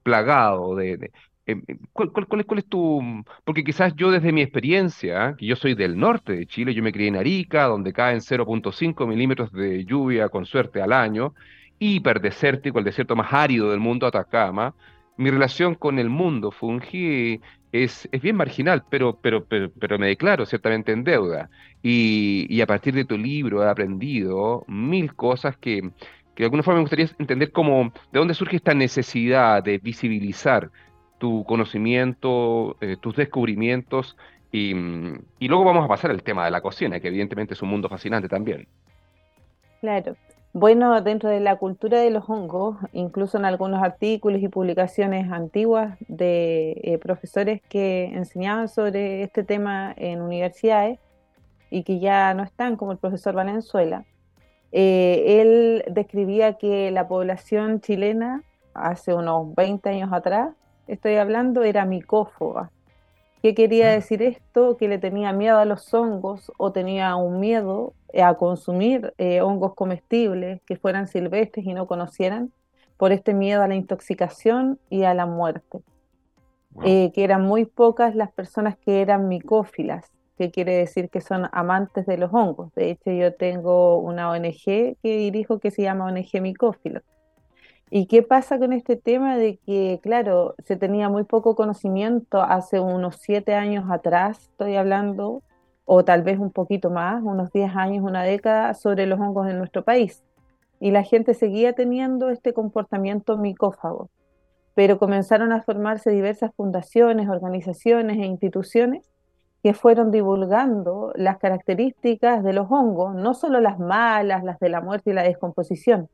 plagado 0.04 0.76
de... 0.76 1.10
Eh, 1.46 1.56
¿cuál, 1.92 2.12
cuál, 2.12 2.58
es, 2.58 2.66
tu...? 2.66 3.24
Porque 3.44 3.64
quizás 3.64 3.92
yo 3.96 4.10
desde 4.12 4.32
mi 4.32 4.42
experiencia, 4.42 5.34
que 5.36 5.46
yo 5.46 5.56
soy 5.56 5.74
del 5.74 5.98
norte 5.98 6.32
de 6.34 6.46
Chile, 6.46 6.74
yo 6.74 6.82
me 6.82 6.92
crié 6.92 7.08
en 7.08 7.16
Arica, 7.16 7.64
donde 7.64 7.92
caen 7.92 8.20
0.5 8.20 9.06
milímetros 9.06 9.50
de 9.52 9.84
lluvia 9.84 10.28
con 10.28 10.46
suerte 10.46 10.80
al 10.80 10.92
año, 10.92 11.34
hiperdesértico, 11.80 12.78
el 12.78 12.84
desierto 12.84 13.16
más 13.16 13.32
árido 13.32 13.70
del 13.70 13.80
mundo, 13.80 14.06
Atacama, 14.06 14.74
mi 15.16 15.30
relación 15.30 15.74
con 15.74 15.98
el 15.98 16.10
mundo 16.10 16.50
fungi 16.50 17.40
es, 17.72 18.08
es 18.12 18.22
bien 18.22 18.36
marginal, 18.36 18.84
pero, 18.90 19.16
pero, 19.16 19.44
pero, 19.44 19.98
me 19.98 20.08
declaro 20.08 20.46
ciertamente 20.46 20.92
en 20.92 21.04
deuda. 21.04 21.50
Y, 21.82 22.46
y, 22.48 22.60
a 22.60 22.66
partir 22.66 22.94
de 22.94 23.04
tu 23.04 23.16
libro 23.16 23.62
he 23.62 23.68
aprendido 23.68 24.64
mil 24.66 25.14
cosas 25.14 25.56
que, 25.56 25.80
que 26.34 26.42
de 26.42 26.44
alguna 26.44 26.62
forma 26.62 26.78
me 26.78 26.82
gustaría 26.82 27.08
entender 27.18 27.52
cómo, 27.52 27.92
de 28.12 28.18
dónde 28.18 28.34
surge 28.34 28.56
esta 28.56 28.74
necesidad 28.74 29.62
de 29.62 29.78
visibilizar 29.78 30.70
tu 31.18 31.44
conocimiento, 31.44 32.76
eh, 32.80 32.96
tus 33.00 33.16
descubrimientos, 33.16 34.16
y, 34.52 34.74
y, 35.38 35.48
luego 35.48 35.64
vamos 35.64 35.84
a 35.84 35.88
pasar 35.88 36.10
al 36.10 36.22
tema 36.22 36.44
de 36.44 36.50
la 36.50 36.60
cocina, 36.60 37.00
que 37.00 37.08
evidentemente 37.08 37.54
es 37.54 37.62
un 37.62 37.68
mundo 37.68 37.88
fascinante 37.88 38.28
también. 38.28 38.66
Claro. 39.80 40.16
Bueno, 40.58 41.02
dentro 41.02 41.28
de 41.28 41.38
la 41.38 41.56
cultura 41.56 42.00
de 42.00 42.08
los 42.08 42.30
hongos, 42.30 42.78
incluso 42.94 43.36
en 43.36 43.44
algunos 43.44 43.82
artículos 43.82 44.40
y 44.40 44.48
publicaciones 44.48 45.30
antiguas 45.30 45.98
de 46.08 46.80
eh, 46.82 46.96
profesores 46.96 47.60
que 47.68 48.06
enseñaban 48.06 48.70
sobre 48.70 49.22
este 49.22 49.44
tema 49.44 49.92
en 49.98 50.22
universidades 50.22 50.98
y 51.68 51.82
que 51.82 51.98
ya 51.98 52.32
no 52.32 52.42
están, 52.42 52.76
como 52.76 52.92
el 52.92 52.96
profesor 52.96 53.34
Valenzuela, 53.34 54.06
eh, 54.72 55.42
él 55.42 55.84
describía 55.92 56.54
que 56.54 56.90
la 56.90 57.06
población 57.06 57.82
chilena 57.82 58.42
hace 58.72 59.12
unos 59.12 59.54
20 59.54 59.90
años 59.90 60.10
atrás, 60.10 60.54
estoy 60.86 61.16
hablando, 61.16 61.64
era 61.64 61.84
micófoba. 61.84 62.70
¿Qué 63.42 63.54
quería 63.54 63.90
decir 63.90 64.22
esto? 64.22 64.78
Que 64.78 64.88
le 64.88 64.96
tenía 64.96 65.34
miedo 65.34 65.58
a 65.58 65.66
los 65.66 65.92
hongos 65.92 66.50
o 66.56 66.72
tenía 66.72 67.14
un 67.16 67.40
miedo 67.40 67.92
a 68.22 68.34
consumir 68.34 69.14
eh, 69.18 69.40
hongos 69.40 69.74
comestibles 69.74 70.60
que 70.66 70.76
fueran 70.76 71.08
silvestres 71.08 71.66
y 71.66 71.74
no 71.74 71.86
conocieran 71.86 72.52
por 72.96 73.12
este 73.12 73.34
miedo 73.34 73.62
a 73.62 73.68
la 73.68 73.74
intoxicación 73.74 74.78
y 74.90 75.04
a 75.04 75.14
la 75.14 75.26
muerte. 75.26 75.80
Eh, 76.84 77.10
que 77.14 77.24
eran 77.24 77.42
muy 77.42 77.64
pocas 77.64 78.14
las 78.14 78.30
personas 78.32 78.76
que 78.76 79.00
eran 79.00 79.28
micófilas, 79.28 80.12
que 80.36 80.50
quiere 80.50 80.74
decir 80.76 81.08
que 81.08 81.22
son 81.22 81.48
amantes 81.52 82.04
de 82.04 82.18
los 82.18 82.32
hongos. 82.34 82.74
De 82.74 82.90
hecho, 82.90 83.10
yo 83.10 83.34
tengo 83.34 83.98
una 83.98 84.30
ONG 84.30 84.64
que 84.64 84.98
dirijo 85.02 85.58
que 85.58 85.70
se 85.70 85.82
llama 85.82 86.04
ONG 86.04 86.42
Micófilos 86.42 87.02
¿Y 87.90 88.06
qué 88.06 88.22
pasa 88.22 88.58
con 88.58 88.72
este 88.72 88.96
tema 88.96 89.36
de 89.36 89.58
que, 89.58 90.00
claro, 90.02 90.56
se 90.64 90.76
tenía 90.76 91.08
muy 91.08 91.22
poco 91.22 91.54
conocimiento 91.54 92.42
hace 92.42 92.80
unos 92.80 93.16
siete 93.20 93.54
años 93.54 93.84
atrás, 93.90 94.48
estoy 94.50 94.74
hablando, 94.74 95.42
o 95.86 96.04
tal 96.04 96.22
vez 96.22 96.38
un 96.38 96.50
poquito 96.50 96.90
más, 96.90 97.22
unos 97.22 97.50
diez 97.52 97.74
años, 97.74 98.04
una 98.04 98.24
década, 98.24 98.74
sobre 98.74 99.06
los 99.06 99.18
hongos 99.18 99.48
en 99.48 99.56
nuestro 99.58 99.82
país? 99.84 100.22
Y 100.80 100.90
la 100.90 101.04
gente 101.04 101.32
seguía 101.32 101.72
teniendo 101.72 102.28
este 102.28 102.52
comportamiento 102.52 103.38
micófago. 103.38 104.10
Pero 104.74 104.98
comenzaron 104.98 105.52
a 105.52 105.62
formarse 105.62 106.10
diversas 106.10 106.52
fundaciones, 106.54 107.30
organizaciones 107.30 108.18
e 108.18 108.26
instituciones 108.26 109.10
que 109.62 109.72
fueron 109.74 110.10
divulgando 110.10 111.12
las 111.14 111.38
características 111.38 112.44
de 112.44 112.52
los 112.52 112.70
hongos, 112.70 113.14
no 113.14 113.32
solo 113.32 113.60
las 113.60 113.78
malas, 113.78 114.44
las 114.44 114.58
de 114.58 114.68
la 114.68 114.80
muerte 114.80 115.10
y 115.10 115.14
la 115.14 115.22
descomposición, 115.22 116.08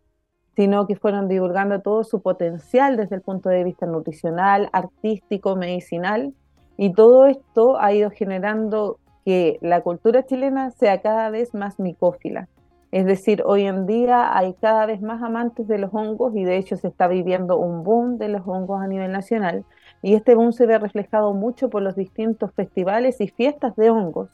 sino 0.54 0.86
que 0.86 0.96
fueron 0.96 1.28
divulgando 1.28 1.80
todo 1.80 2.04
su 2.04 2.22
potencial 2.22 2.96
desde 2.96 3.16
el 3.16 3.22
punto 3.22 3.48
de 3.48 3.64
vista 3.64 3.86
nutricional, 3.86 4.68
artístico, 4.72 5.56
medicinal, 5.56 6.34
y 6.76 6.92
todo 6.92 7.26
esto 7.26 7.78
ha 7.78 7.92
ido 7.92 8.10
generando 8.10 8.98
que 9.24 9.58
la 9.60 9.80
cultura 9.82 10.24
chilena 10.24 10.70
sea 10.72 11.00
cada 11.00 11.30
vez 11.30 11.54
más 11.54 11.78
micófila. 11.78 12.48
Es 12.92 13.06
decir, 13.06 13.42
hoy 13.46 13.62
en 13.62 13.86
día 13.86 14.36
hay 14.36 14.52
cada 14.54 14.84
vez 14.84 15.00
más 15.00 15.22
amantes 15.22 15.66
de 15.66 15.78
los 15.78 15.94
hongos 15.94 16.36
y 16.36 16.44
de 16.44 16.58
hecho 16.58 16.76
se 16.76 16.88
está 16.88 17.08
viviendo 17.08 17.56
un 17.56 17.84
boom 17.84 18.18
de 18.18 18.28
los 18.28 18.46
hongos 18.46 18.82
a 18.82 18.86
nivel 18.86 19.10
nacional. 19.12 19.64
Y 20.02 20.14
este 20.14 20.34
boom 20.34 20.52
se 20.52 20.66
ve 20.66 20.78
reflejado 20.78 21.32
mucho 21.32 21.70
por 21.70 21.80
los 21.80 21.96
distintos 21.96 22.52
festivales 22.52 23.20
y 23.20 23.28
fiestas 23.28 23.74
de 23.76 23.88
hongos 23.88 24.28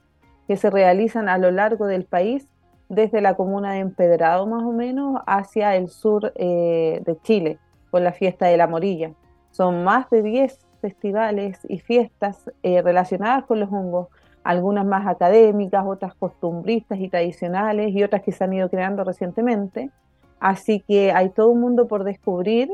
que 0.49 0.57
se 0.57 0.71
realizan 0.71 1.29
a 1.29 1.39
lo 1.39 1.53
largo 1.53 1.87
del 1.87 2.05
país 2.05 2.49
desde 2.89 3.21
la 3.21 3.35
comuna 3.35 3.75
de 3.75 3.81
Empedrado 3.81 4.47
más 4.47 4.65
o 4.65 4.73
menos 4.73 5.21
hacia 5.27 5.77
el 5.77 5.89
sur 5.89 6.33
eh, 6.35 7.01
de 7.05 7.21
Chile, 7.21 7.59
con 7.91 8.03
la 8.03 8.13
fiesta 8.13 8.47
de 8.47 8.57
la 8.57 8.67
morilla. 8.67 9.13
Son 9.51 9.85
más 9.85 10.11
de 10.11 10.23
10 10.23 10.59
festivales 10.81 11.61
y 11.69 11.79
fiestas 11.79 12.51
eh, 12.63 12.83
relacionadas 12.83 13.45
con 13.45 13.61
los 13.61 13.71
hongos, 13.71 14.09
algunas 14.45 14.87
más 14.87 15.07
académicas, 15.07 15.85
otras 15.87 16.15
costumbristas 16.15 16.99
y 17.01 17.09
tradicionales 17.09 17.95
y 17.95 18.03
otras 18.03 18.23
que 18.23 18.33
se 18.33 18.45
han 18.45 18.53
ido 18.53 18.69
creando 18.69 19.05
recientemente. 19.05 19.91
Así 20.41 20.81
que 20.81 21.13
hay 21.13 21.31
todo 21.31 21.51
un 21.51 21.61
mundo 21.61 21.89
por 21.89 22.05
descubrir 22.05 22.71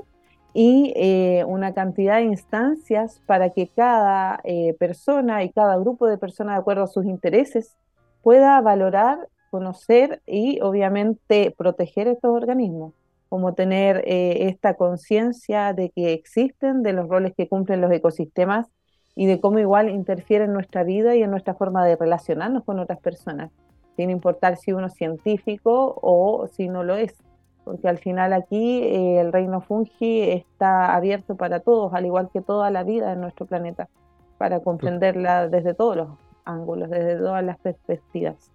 y 0.52 0.92
eh, 0.96 1.44
una 1.46 1.74
cantidad 1.74 2.16
de 2.16 2.24
instancias 2.24 3.20
para 3.26 3.50
que 3.50 3.68
cada 3.68 4.40
persona 4.78 5.42
y 5.42 5.50
cada 5.50 5.76
grupo 5.78 6.06
de 6.06 6.18
personas, 6.18 6.54
de 6.54 6.60
acuerdo 6.60 6.84
a 6.84 6.86
sus 6.86 7.06
intereses, 7.06 7.76
pueda 8.22 8.60
valorar 8.60 9.28
conocer 9.54 10.20
y 10.26 10.60
obviamente 10.62 11.54
proteger 11.56 12.08
estos 12.08 12.32
organismos, 12.32 12.92
como 13.28 13.54
tener 13.54 14.02
eh, 14.04 14.48
esta 14.48 14.74
conciencia 14.74 15.72
de 15.72 15.90
que 15.90 16.12
existen, 16.12 16.82
de 16.82 16.92
los 16.92 17.08
roles 17.08 17.34
que 17.36 17.46
cumplen 17.46 17.80
los 17.80 17.92
ecosistemas 17.92 18.66
y 19.14 19.26
de 19.26 19.40
cómo 19.40 19.58
igual 19.58 19.90
interfieren 19.90 20.48
en 20.48 20.54
nuestra 20.54 20.82
vida 20.82 21.14
y 21.14 21.22
en 21.22 21.30
nuestra 21.30 21.54
forma 21.54 21.84
de 21.84 21.96
relacionarnos 21.96 22.64
con 22.64 22.78
otras 22.78 23.00
personas, 23.00 23.50
sin 23.96 24.10
importar 24.10 24.56
si 24.56 24.72
uno 24.72 24.86
es 24.86 24.94
científico 24.94 25.98
o 26.02 26.48
si 26.48 26.68
no 26.68 26.82
lo 26.82 26.96
es, 26.96 27.14
porque 27.64 27.88
al 27.88 27.98
final 27.98 28.32
aquí 28.32 28.82
eh, 28.82 29.20
el 29.20 29.32
reino 29.32 29.60
fungi 29.60 30.22
está 30.30 30.94
abierto 30.94 31.36
para 31.36 31.60
todos, 31.60 31.94
al 31.94 32.06
igual 32.06 32.28
que 32.32 32.40
toda 32.40 32.70
la 32.70 32.82
vida 32.82 33.12
en 33.12 33.20
nuestro 33.20 33.46
planeta, 33.46 33.88
para 34.38 34.60
comprenderla 34.60 35.48
desde 35.48 35.74
todos 35.74 35.96
los 35.96 36.08
ángulos, 36.44 36.90
desde 36.90 37.16
todas 37.16 37.44
las 37.44 37.58
perspectivas. 37.58 38.50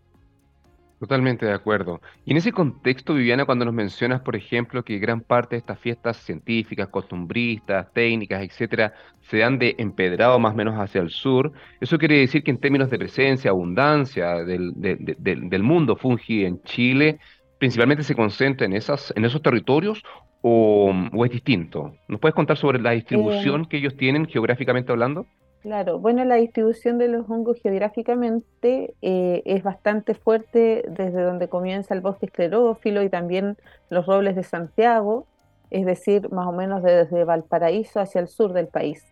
Totalmente 1.00 1.46
de 1.46 1.54
acuerdo. 1.54 2.02
Y 2.26 2.32
en 2.32 2.38
ese 2.38 2.52
contexto, 2.52 3.14
Viviana, 3.14 3.46
cuando 3.46 3.64
nos 3.64 3.74
mencionas, 3.74 4.20
por 4.20 4.36
ejemplo, 4.36 4.84
que 4.84 5.00
gran 5.00 5.22
parte 5.22 5.56
de 5.56 5.60
estas 5.60 5.80
fiestas 5.80 6.18
científicas, 6.18 6.90
costumbristas, 6.90 7.92
técnicas, 7.94 8.44
etcétera, 8.44 8.94
se 9.22 9.38
dan 9.38 9.58
de 9.60 9.76
empedrado 9.78 10.38
más 10.40 10.54
o 10.54 10.58
menos 10.58 10.76
hacia 10.76 11.00
el 11.00 11.10
sur, 11.10 11.54
eso 11.80 11.98
quiere 11.98 12.18
decir 12.18 12.44
que 12.44 12.52
en 12.52 12.60
términos 12.60 12.90
de 12.90 12.98
presencia, 12.98 13.52
abundancia 13.52 14.44
del, 14.44 14.74
del 14.76 15.64
mundo 15.64 15.96
fungi 15.96 16.44
en 16.44 16.62
Chile, 16.64 17.20
principalmente 17.60 18.04
se 18.04 18.16
concentra 18.16 18.66
en, 18.66 18.74
esas, 18.74 19.14
en 19.16 19.24
esos 19.24 19.42
territorios 19.42 20.04
o, 20.42 20.94
o 21.14 21.26
es 21.26 21.32
distinto. 21.32 21.94
¿Nos 22.10 22.20
puedes 22.20 22.36
contar 22.36 22.58
sobre 22.58 22.82
la 22.82 22.92
distribución 22.92 23.62
eh, 23.62 23.66
que 23.70 23.78
ellos 23.78 23.96
tienen 23.96 24.26
geográficamente 24.26 24.92
hablando? 24.92 25.28
Claro, 25.62 26.00
bueno, 26.00 26.24
la 26.24 26.36
distribución 26.36 26.98
de 26.98 27.10
los 27.10 27.30
hongos 27.30 27.58
geográficamente 27.62 28.96
eh, 29.02 29.42
es 29.44 29.62
bastante 29.62 30.14
fuerte 30.14 30.86
desde 30.88 31.22
donde 31.22 31.50
comienza 31.50 31.94
el 31.94 32.00
bosque 32.00 32.28
esclerófilo 32.28 33.04
y 33.04 33.10
también 33.10 33.58
los 33.90 34.06
robles 34.06 34.38
de 34.38 34.44
Santiago, 34.44 35.28
es 35.70 35.86
decir, 35.86 36.32
más 36.32 36.48
o 36.48 36.54
menos 36.54 36.82
desde 36.82 37.26
Valparaíso 37.26 38.00
hacia 38.00 38.22
el 38.22 38.30
sur 38.30 38.54
del 38.54 38.68
país. 38.68 39.04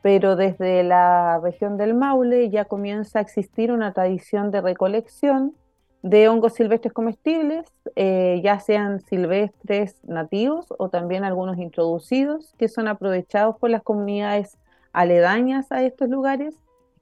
Pero 0.00 0.36
desde 0.36 0.84
la 0.84 1.40
región 1.42 1.76
del 1.76 1.94
Maule 1.94 2.48
ya 2.48 2.64
comienza 2.64 3.18
a 3.18 3.22
existir 3.22 3.72
una 3.72 3.92
tradición 3.92 4.52
de 4.52 4.60
recolección 4.60 5.54
de 6.02 6.28
hongos 6.28 6.54
silvestres 6.54 6.92
comestibles, 6.92 7.66
eh, 7.96 8.40
ya 8.44 8.60
sean 8.60 9.00
silvestres 9.00 9.96
nativos 10.04 10.66
o 10.78 10.90
también 10.90 11.24
algunos 11.24 11.58
introducidos, 11.58 12.54
que 12.56 12.68
son 12.68 12.86
aprovechados 12.86 13.56
por 13.56 13.70
las 13.70 13.82
comunidades 13.82 14.56
aledañas 14.92 15.70
a 15.70 15.82
estos 15.82 16.08
lugares 16.08 16.54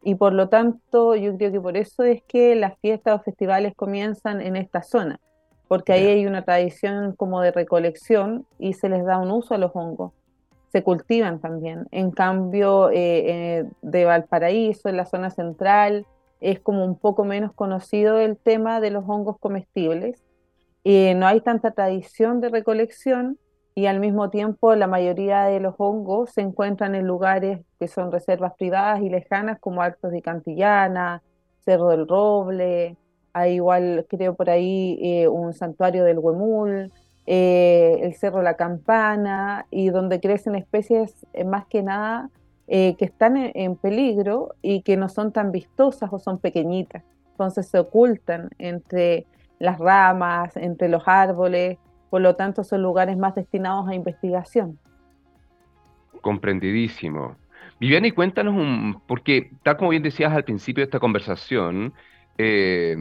y 0.02 0.14
por 0.14 0.32
lo 0.32 0.48
tanto 0.48 1.16
yo 1.16 1.36
creo 1.36 1.50
que 1.50 1.60
por 1.60 1.76
eso 1.76 2.04
es 2.04 2.22
que 2.22 2.54
las 2.54 2.78
fiestas 2.78 3.20
o 3.20 3.24
festivales 3.24 3.74
comienzan 3.74 4.40
en 4.40 4.54
esta 4.54 4.82
zona, 4.82 5.18
porque 5.66 5.92
ahí 5.92 6.06
hay 6.06 6.26
una 6.26 6.42
tradición 6.42 7.14
como 7.16 7.40
de 7.40 7.50
recolección 7.50 8.46
y 8.58 8.74
se 8.74 8.88
les 8.88 9.04
da 9.04 9.18
un 9.18 9.30
uso 9.32 9.54
a 9.54 9.58
los 9.58 9.72
hongos. 9.74 10.12
Se 10.70 10.82
cultivan 10.82 11.40
también. 11.40 11.88
En 11.90 12.10
cambio, 12.10 12.90
eh, 12.90 12.94
eh, 12.98 13.64
de 13.82 14.04
Valparaíso, 14.04 14.88
en 14.88 14.96
la 14.96 15.06
zona 15.06 15.30
central, 15.30 16.06
es 16.40 16.60
como 16.60 16.84
un 16.84 16.96
poco 16.96 17.24
menos 17.24 17.52
conocido 17.52 18.18
el 18.18 18.36
tema 18.36 18.80
de 18.80 18.90
los 18.90 19.04
hongos 19.08 19.38
comestibles. 19.38 20.22
y 20.84 21.14
no 21.16 21.26
hay 21.26 21.40
tanta 21.40 21.72
tradición 21.72 22.40
de 22.40 22.48
recolección 22.48 23.38
y 23.76 23.86
al 23.86 24.00
mismo 24.00 24.30
tiempo 24.30 24.74
la 24.74 24.86
mayoría 24.86 25.44
de 25.44 25.60
los 25.60 25.74
hongos 25.76 26.30
se 26.30 26.40
encuentran 26.40 26.94
en 26.94 27.06
lugares 27.06 27.60
que 27.78 27.88
son 27.88 28.10
reservas 28.10 28.54
privadas 28.54 29.02
y 29.02 29.10
lejanas 29.10 29.60
como 29.60 29.82
Altos 29.82 30.12
de 30.12 30.22
Cantillana, 30.22 31.22
Cerro 31.62 31.90
del 31.90 32.08
Roble, 32.08 32.96
hay 33.34 33.56
igual 33.56 34.06
creo 34.08 34.34
por 34.34 34.48
ahí 34.48 34.98
eh, 35.02 35.28
un 35.28 35.52
santuario 35.52 36.04
del 36.04 36.18
Huemul, 36.18 36.90
eh, 37.26 37.98
el 38.00 38.14
Cerro 38.14 38.40
La 38.40 38.54
Campana 38.54 39.66
y 39.70 39.90
donde 39.90 40.20
crecen 40.20 40.54
especies 40.54 41.26
eh, 41.34 41.44
más 41.44 41.66
que 41.66 41.82
nada 41.82 42.30
que 42.66 42.96
están 42.98 43.36
en, 43.36 43.76
peligro 43.76 44.54
y 44.60 44.80
que 44.82 44.96
no 44.96 45.08
son 45.08 45.30
tan 45.30 45.52
vistosas 45.52 46.12
o 46.12 46.18
son 46.18 46.38
pequeñitas, 46.38 47.04
entonces 47.30 47.68
se 47.68 47.78
ocultan 47.78 48.48
entre 48.58 49.24
las 49.60 49.78
ramas, 49.78 50.56
entre 50.56 50.88
los 50.88 51.06
árboles 51.06 51.78
por 52.10 52.20
lo 52.20 52.36
tanto, 52.36 52.64
son 52.64 52.82
lugares 52.82 53.16
más 53.16 53.34
destinados 53.34 53.88
a 53.88 53.94
investigación. 53.94 54.78
Comprendidísimo. 56.20 57.36
Viviana, 57.78 58.06
y 58.06 58.12
cuéntanos 58.12 58.54
un, 58.54 59.00
porque 59.06 59.50
tal 59.62 59.76
como 59.76 59.90
bien 59.90 60.02
decías 60.02 60.32
al 60.32 60.44
principio 60.44 60.80
de 60.82 60.86
esta 60.86 60.98
conversación, 60.98 61.92
eh, 62.38 62.96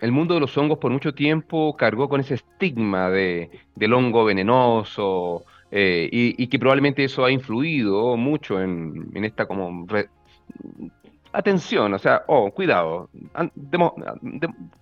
el 0.00 0.12
mundo 0.12 0.34
de 0.34 0.40
los 0.40 0.56
hongos 0.56 0.78
por 0.78 0.90
mucho 0.90 1.14
tiempo 1.14 1.76
cargó 1.76 2.08
con 2.08 2.20
ese 2.20 2.34
estigma 2.34 3.10
de, 3.10 3.50
del 3.74 3.94
hongo 3.94 4.24
venenoso 4.24 5.44
eh, 5.70 6.08
y, 6.12 6.46
que 6.46 6.58
probablemente 6.58 7.02
eso 7.04 7.24
ha 7.24 7.30
influido 7.30 8.16
mucho 8.16 8.60
en, 8.60 9.10
esta 9.24 9.46
como 9.46 9.86
atención, 11.36 11.92
o 11.92 11.98
sea, 11.98 12.24
oh, 12.28 12.50
cuidado, 12.50 13.10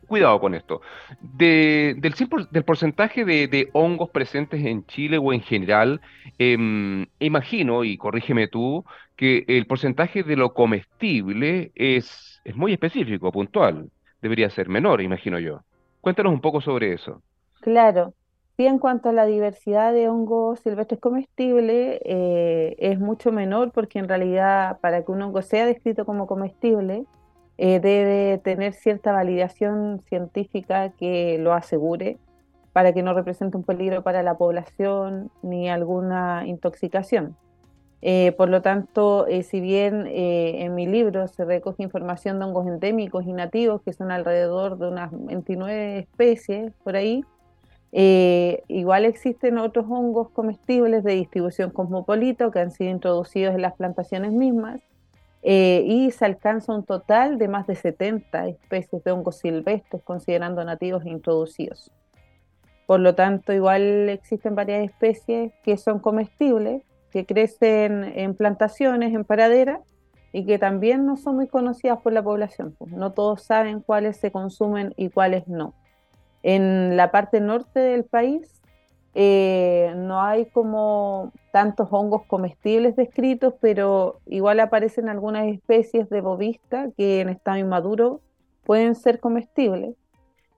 cuidado 0.07 0.41
con 0.41 0.55
esto. 0.55 0.81
del, 1.21 2.01
del 2.01 2.65
porcentaje 2.65 3.25
de, 3.25 3.69
hongos 3.73 4.11
presentes 4.11 4.65
en 4.65 4.87
Chile 4.87 5.19
o 5.19 5.33
en 5.33 5.41
general, 5.41 6.01
em, 6.39 7.07
imagino, 7.19 7.83
y 7.83 7.97
corrígeme 7.97 8.47
tú, 8.47 8.85
que 9.17 9.45
el 9.49 9.67
porcentaje 9.67 10.23
de 10.23 10.37
lo 10.37 10.55
comestible 10.55 11.73
es, 11.75 12.41
es 12.45 12.55
muy 12.55 12.73
específico, 12.73 13.33
puntual. 13.33 13.91
Debería 14.23 14.49
ser 14.49 14.69
menor, 14.69 15.03
imagino 15.03 15.39
yo. 15.39 15.63
Cuéntanos 16.01 16.33
un 16.33 16.41
poco 16.41 16.61
sobre 16.61 16.93
eso. 16.93 17.21
Claro. 17.61 18.15
Sí, 18.57 18.67
en 18.67 18.79
cuanto 18.79 19.09
a 19.09 19.13
la 19.13 19.27
diversidad 19.27 19.93
de 19.93 20.09
hongos 20.09 20.61
silvestres 20.61 21.01
comestibles, 21.01 22.01
eh, 22.05 22.77
es 22.79 23.01
mucho 23.01 23.33
menor 23.33 23.73
porque 23.73 23.99
en 23.99 24.09
realidad 24.09 24.79
para 24.81 25.03
que 25.05 25.11
un 25.11 25.23
hongo 25.23 25.43
sea 25.43 25.67
descrito 25.67 26.05
como 26.07 26.29
comestible, 26.29 27.05
eh, 27.59 27.81
debe 27.81 28.39
tener 28.39 28.73
cierta 28.75 29.13
validación 29.13 30.03
científica 30.09 30.91
que 30.91 31.37
lo 31.41 31.53
asegure 31.53 32.19
para 32.73 32.93
que 32.93 33.03
no 33.03 33.13
represente 33.13 33.57
un 33.57 33.65
peligro 33.65 34.05
para 34.05 34.23
la 34.23 34.37
población 34.37 35.33
ni 35.43 35.69
alguna 35.69 36.47
intoxicación. 36.47 37.37
Eh, 38.03 38.33
por 38.37 38.51
lo 38.51 38.63
tanto, 38.63 39.27
si 39.43 39.61
bien 39.61 40.07
en 40.07 40.75
mi 40.75 40.87
libro 40.87 41.27
se 41.27 41.45
recoge 41.45 41.83
información 41.83 42.39
de 42.39 42.45
hongos 42.45 42.69
endémicos 42.69 43.25
y 43.27 43.33
nativos, 43.33 43.83
que 43.83 43.93
son 43.93 44.13
alrededor 44.13 44.79
de 44.79 44.89
unas 44.89 45.11
29 45.13 45.99
especies 46.01 46.73
por 46.85 46.97
ahí, 46.97 47.25
eh, 47.97 48.65
igual 48.67 49.05
existen 49.05 49.57
otros 49.57 49.87
hongos 49.89 50.29
comestibles 50.31 51.05
de 51.05 51.15
distribución 51.15 51.71
cosmopolita 51.71 52.51
que 52.51 52.59
han 52.59 52.73
sido 52.73 52.91
introducidos 52.91 53.55
en 53.55 53.63
las 53.63 53.75
plantaciones 53.75 54.33
mismas 54.33 54.81
eh, 55.43 55.85
y 55.87 56.11
se 56.11 56.25
alcanza 56.25 56.75
un 56.75 56.85
total 56.85 57.39
de 57.39 57.47
más 57.47 57.69
de 57.69 57.77
70 57.77 58.49
especies 58.49 59.05
de 59.05 59.13
hongos 59.13 59.39
silvestres 59.39 60.03
considerando 60.03 60.65
nativos 60.65 61.05
e 61.05 61.11
introducidos. 61.11 61.93
Por 62.87 62.99
lo 62.99 63.15
tanto, 63.15 63.53
igual 63.53 64.09
existen 64.09 64.57
varias 64.57 64.85
especies 64.85 65.53
que 65.63 65.77
son 65.77 66.01
comestibles, 66.01 66.83
que 67.13 67.25
crecen 67.25 68.03
en 68.17 68.35
plantaciones, 68.35 69.15
en 69.15 69.25
praderas, 69.25 69.79
y 70.33 70.45
que 70.47 70.59
también 70.59 71.07
no 71.07 71.17
son 71.17 71.37
muy 71.37 71.47
conocidas 71.47 72.01
por 72.01 72.13
la 72.13 72.25
población. 72.25 72.75
Pues. 72.77 72.91
No 72.91 73.13
todos 73.13 73.45
saben 73.45 73.81
cuáles 73.81 74.17
se 74.17 74.33
consumen 74.33 74.93
y 74.97 75.11
cuáles 75.11 75.47
no. 75.47 75.75
En 76.45 76.99
la 76.99 77.11
parte 77.11 77.41
norte 77.41 77.81
del 77.81 78.05
país 78.05 78.61
eh, 79.15 79.95
no 79.97 80.21
hay 80.21 80.45
como 80.45 81.33
tantos 81.53 81.89
hongos 81.91 82.27
comestibles 82.27 82.97
descritos, 82.97 83.55
pero 83.63 84.21
igual 84.27 84.61
aparecen 84.61 85.09
algunas 85.09 85.47
especies 85.47 86.11
de 86.11 86.21
bovista 86.21 86.91
que 86.99 87.23
en 87.23 87.31
estado 87.31 87.57
inmaduro 87.57 88.21
pueden 88.65 88.95
ser 88.95 89.21
comestibles. 89.21 89.95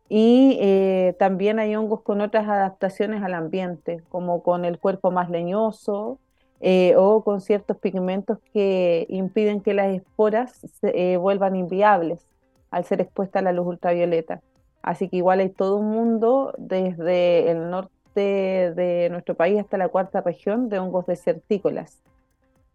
Y 0.09 0.59
eh, 0.61 1.15
también 1.21 1.61
hay 1.61 1.77
hongos 1.77 2.03
con 2.03 2.21
otras 2.21 2.49
adaptaciones 2.49 3.23
al 3.23 3.35
ambiente, 3.35 4.03
como 4.09 4.43
con 4.43 4.65
el 4.65 4.81
cuerpo 4.81 5.13
más 5.13 5.31
leñoso 5.31 6.19
eh, 6.61 6.95
o 6.97 7.23
con 7.23 7.41
ciertos 7.41 7.77
pigmentos 7.77 8.39
que 8.53 9.07
impiden 9.09 9.61
que 9.61 9.73
las 9.73 9.95
esporas 9.95 10.67
se 10.81 11.17
vuelvan 11.17 11.55
inviables 11.55 12.27
al 12.73 12.85
ser 12.85 13.01
expuestas 13.01 13.41
a 13.41 13.45
la 13.45 13.53
luz 13.53 13.69
ultravioleta. 13.69 14.41
Así 14.87 15.09
que 15.09 15.17
igual 15.17 15.41
hay 15.41 15.49
todo 15.49 15.79
un 15.79 15.91
mundo 15.91 16.55
desde 16.59 17.51
el 17.51 17.71
norte 17.71 18.15
de 18.15 19.09
nuestro 19.11 19.35
país 19.35 19.59
hasta 19.59 19.77
la 19.77 19.89
cuarta 19.89 20.21
región 20.21 20.69
de 20.69 20.79
hongos 20.79 21.07
desertícolas, 21.07 22.01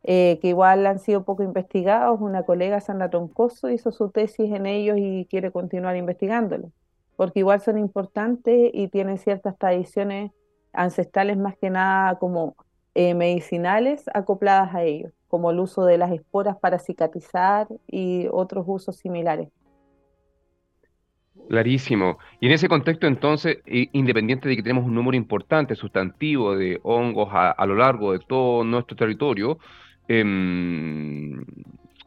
eh, 0.04 0.38
que 0.42 0.50
igual 0.50 0.86
han 0.88 1.00
sido 1.00 1.24
poco 1.24 1.42
investigados. 1.42 2.20
Una 2.20 2.44
colega, 2.44 2.82
Sandra 2.82 3.10
Troncoso, 3.10 3.70
hizo 3.70 3.94
su 3.94 4.10
tesis 4.10 4.52
en 4.52 4.66
ellos 4.66 4.98
y 5.00 5.26
quiere 5.30 5.52
continuar 5.52 5.96
investigándolo, 5.96 6.70
porque 7.16 7.40
igual 7.40 7.62
son 7.62 7.78
importantes 7.78 8.72
y 8.74 8.90
tienen 8.90 9.18
ciertas 9.18 9.58
tradiciones 9.58 10.34
ancestrales 10.74 11.38
más 11.38 11.56
que 11.56 11.70
nada 11.70 12.20
como 12.20 12.58
eh, 12.94 13.14
medicinales 13.14 14.04
acopladas 14.14 14.76
a 14.76 14.84
ellos, 14.84 15.14
como 15.30 15.52
el 15.52 15.62
uso 15.62 15.86
de 15.86 15.98
las 15.98 16.12
esporas 16.12 16.58
para 16.58 16.78
cicatrizar 16.78 17.70
y 17.88 18.28
otros 18.34 18.66
usos 18.68 18.98
similares. 18.98 19.48
Clarísimo. 21.50 22.18
Y 22.40 22.48
en 22.48 22.54
ese 22.54 22.70
contexto, 22.70 23.08
entonces, 23.08 23.58
independiente 23.66 24.48
de 24.48 24.56
que 24.56 24.64
tenemos 24.64 24.86
un 24.86 24.96
número 24.96 25.18
importante, 25.18 25.76
sustantivo, 25.76 26.56
de 26.56 26.80
hongos 26.84 27.30
a, 27.32 27.66
lo 27.66 27.76
largo 27.76 28.14
de 28.14 28.20
todo 28.20 28.64
nuestro 28.64 28.96
territorio, 28.96 29.60
em, 30.08 31.44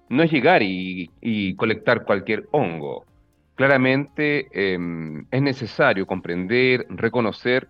no 0.08 0.22
es 0.22 0.30
llegar 0.30 0.62
y, 0.62 1.54
colectar 1.56 2.04
cualquier 2.04 2.46
hongo. 2.52 3.04
Claramente 3.54 4.48
em, 4.52 5.26
es 5.30 5.42
necesario 5.42 6.06
comprender, 6.06 6.86
reconocer 6.88 7.68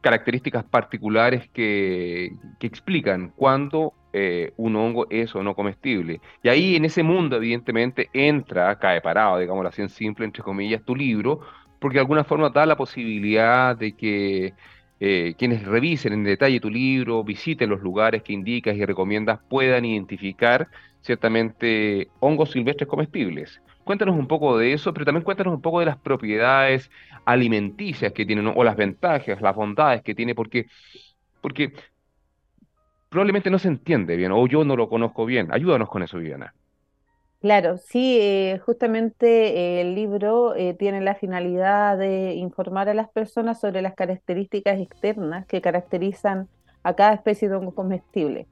características 0.00 0.64
particulares 0.64 1.48
que, 1.52 2.32
que 2.58 2.66
explican 2.66 3.32
cuándo 3.36 3.92
eh, 4.12 4.52
un 4.56 4.76
hongo 4.76 5.06
es 5.10 5.34
o 5.34 5.42
no 5.42 5.54
comestible. 5.54 6.20
Y 6.42 6.48
ahí 6.48 6.76
en 6.76 6.84
ese 6.84 7.02
mundo, 7.02 7.36
evidentemente, 7.36 8.10
entra, 8.12 8.78
cae 8.78 9.00
parado, 9.00 9.38
digamos 9.38 9.64
así 9.66 9.82
en 9.82 9.88
simple, 9.88 10.24
entre 10.24 10.42
comillas, 10.42 10.84
tu 10.84 10.94
libro, 10.94 11.40
porque 11.78 11.94
de 11.96 12.00
alguna 12.00 12.24
forma 12.24 12.50
da 12.50 12.66
la 12.66 12.76
posibilidad 12.76 13.76
de 13.76 13.92
que 13.96 14.54
eh, 15.00 15.34
quienes 15.36 15.64
revisen 15.64 16.12
en 16.12 16.24
detalle 16.24 16.60
tu 16.60 16.70
libro, 16.70 17.24
visiten 17.24 17.70
los 17.70 17.80
lugares 17.80 18.22
que 18.22 18.32
indicas 18.32 18.76
y 18.76 18.84
recomiendas, 18.84 19.40
puedan 19.48 19.84
identificar 19.84 20.68
ciertamente 21.00 22.08
hongos 22.20 22.52
silvestres 22.52 22.88
comestibles. 22.88 23.60
Cuéntanos 23.82 24.14
un 24.16 24.28
poco 24.28 24.56
de 24.56 24.72
eso, 24.72 24.92
pero 24.92 25.04
también 25.04 25.24
cuéntanos 25.24 25.54
un 25.54 25.60
poco 25.60 25.80
de 25.80 25.86
las 25.86 25.98
propiedades 25.98 26.88
alimenticias 27.24 28.12
que 28.12 28.24
tienen, 28.24 28.46
o 28.54 28.62
las 28.62 28.76
ventajas, 28.76 29.40
las 29.40 29.56
bondades 29.56 30.02
que 30.02 30.14
tiene, 30.14 30.36
porque, 30.36 30.66
porque 31.40 31.72
probablemente 33.12 33.50
no 33.50 33.58
se 33.58 33.68
entiende 33.68 34.16
bien 34.16 34.32
o 34.32 34.46
yo 34.48 34.64
no 34.64 34.74
lo 34.74 34.88
conozco 34.88 35.26
bien. 35.26 35.52
Ayúdanos 35.52 35.88
con 35.88 36.02
eso, 36.02 36.18
Viviana. 36.18 36.54
Claro, 37.42 37.76
sí, 37.76 38.18
eh, 38.20 38.60
justamente 38.64 39.26
eh, 39.26 39.80
el 39.80 39.94
libro 39.94 40.54
eh, 40.54 40.74
tiene 40.74 41.00
la 41.00 41.16
finalidad 41.16 41.98
de 41.98 42.34
informar 42.34 42.88
a 42.88 42.94
las 42.94 43.10
personas 43.10 43.60
sobre 43.60 43.82
las 43.82 43.94
características 43.94 44.80
externas 44.80 45.44
que 45.46 45.60
caracterizan 45.60 46.48
a 46.84 46.94
cada 46.94 47.12
especie 47.14 47.48
de 47.48 47.56
hongo 47.56 47.74
comestible. 47.74 48.46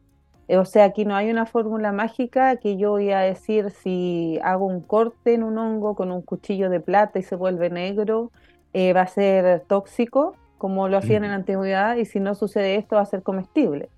o 0.49 0.65
sea, 0.65 0.87
aquí 0.87 1.05
no 1.05 1.15
hay 1.15 1.31
una 1.31 1.47
fórmula 1.47 1.93
mágica 1.93 2.57
que 2.57 2.77
yo 2.77 2.91
voy 2.91 3.13
a 3.13 3.21
decir 3.21 3.71
si 3.71 4.41
hago 4.43 4.67
un 4.67 4.81
corte 4.81 5.35
en 5.35 5.45
un 5.45 5.57
hongo 5.59 5.95
con 5.95 6.11
un 6.11 6.23
cuchillo 6.23 6.69
de 6.69 6.81
plata 6.81 7.21
y 7.21 7.23
se 7.23 7.37
vuelve 7.37 7.71
negro, 7.71 8.33
va 8.75 9.03
a 9.03 9.07
ser 9.07 9.61
tóxico, 9.69 10.35
como 10.59 10.89
lo 10.89 10.97
hacían 10.99 11.23
en 11.23 11.31
la 11.31 11.37
antigüedad, 11.37 11.97
y 11.97 12.05
si 12.05 12.19
no 12.19 12.35
sucede 12.35 12.75
esto 12.75 12.97
va 12.97 13.03
a 13.03 13.07
ser 13.07 13.23
comestible. 13.23 13.89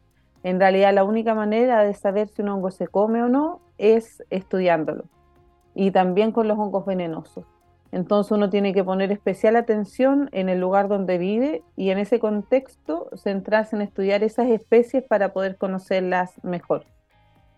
En 0.42 0.58
realidad 0.58 0.92
la 0.92 1.04
única 1.04 1.34
manera 1.34 1.82
de 1.82 1.94
saber 1.94 2.28
si 2.28 2.42
un 2.42 2.48
hongo 2.48 2.70
se 2.70 2.88
come 2.88 3.22
o 3.22 3.28
no 3.28 3.60
es 3.78 4.22
estudiándolo. 4.30 5.04
Y 5.74 5.90
también 5.90 6.32
con 6.32 6.48
los 6.48 6.58
hongos 6.58 6.84
venenosos. 6.84 7.44
Entonces 7.92 8.32
uno 8.32 8.48
tiene 8.48 8.72
que 8.72 8.82
poner 8.82 9.12
especial 9.12 9.54
atención 9.54 10.30
en 10.32 10.48
el 10.48 10.58
lugar 10.58 10.88
donde 10.88 11.18
vive 11.18 11.62
y 11.76 11.90
en 11.90 11.98
ese 11.98 12.18
contexto 12.18 13.08
centrarse 13.16 13.76
en 13.76 13.82
estudiar 13.82 14.24
esas 14.24 14.48
especies 14.48 15.04
para 15.04 15.34
poder 15.34 15.56
conocerlas 15.56 16.42
mejor. 16.42 16.86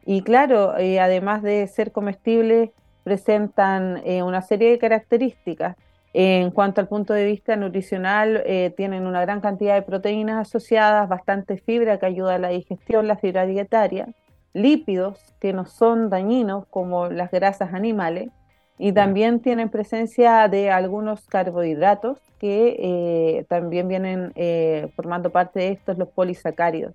Y 0.04 0.22
claro, 0.22 0.76
eh, 0.76 1.00
además 1.00 1.42
de 1.42 1.66
ser 1.68 1.92
comestibles, 1.92 2.70
presentan 3.04 4.02
eh, 4.04 4.22
una 4.22 4.42
serie 4.42 4.70
de 4.70 4.78
características 4.78 5.76
en 6.16 6.52
cuanto 6.52 6.80
al 6.80 6.86
punto 6.86 7.12
de 7.12 7.24
vista 7.24 7.56
nutricional, 7.56 8.40
eh, 8.46 8.72
tienen 8.76 9.04
una 9.04 9.20
gran 9.20 9.40
cantidad 9.40 9.74
de 9.74 9.82
proteínas 9.82 10.46
asociadas, 10.46 11.08
bastante 11.08 11.58
fibra 11.58 11.98
que 11.98 12.06
ayuda 12.06 12.36
a 12.36 12.38
la 12.38 12.50
digestión, 12.50 13.08
la 13.08 13.16
fibra 13.16 13.46
dietaria, 13.46 14.14
lípidos 14.52 15.18
que 15.40 15.52
no 15.52 15.66
son 15.66 16.10
dañinos 16.10 16.66
como 16.68 17.08
las 17.08 17.32
grasas 17.32 17.74
animales, 17.74 18.30
y 18.78 18.92
también 18.92 19.40
tienen 19.40 19.70
presencia 19.70 20.46
de 20.46 20.70
algunos 20.70 21.26
carbohidratos 21.26 22.18
que 22.38 22.76
eh, 22.78 23.44
también 23.48 23.88
vienen 23.88 24.32
eh, 24.36 24.92
formando 24.94 25.30
parte 25.30 25.60
de 25.60 25.68
estos, 25.72 25.98
los 25.98 26.08
polisacáridos. 26.08 26.94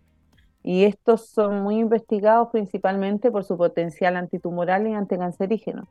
Y 0.63 0.85
estos 0.85 1.27
son 1.27 1.61
muy 1.61 1.77
investigados 1.79 2.49
principalmente 2.51 3.31
por 3.31 3.43
su 3.43 3.57
potencial 3.57 4.15
antitumoral 4.15 4.87
y 4.87 4.93
anticancerígeno. 4.93 5.87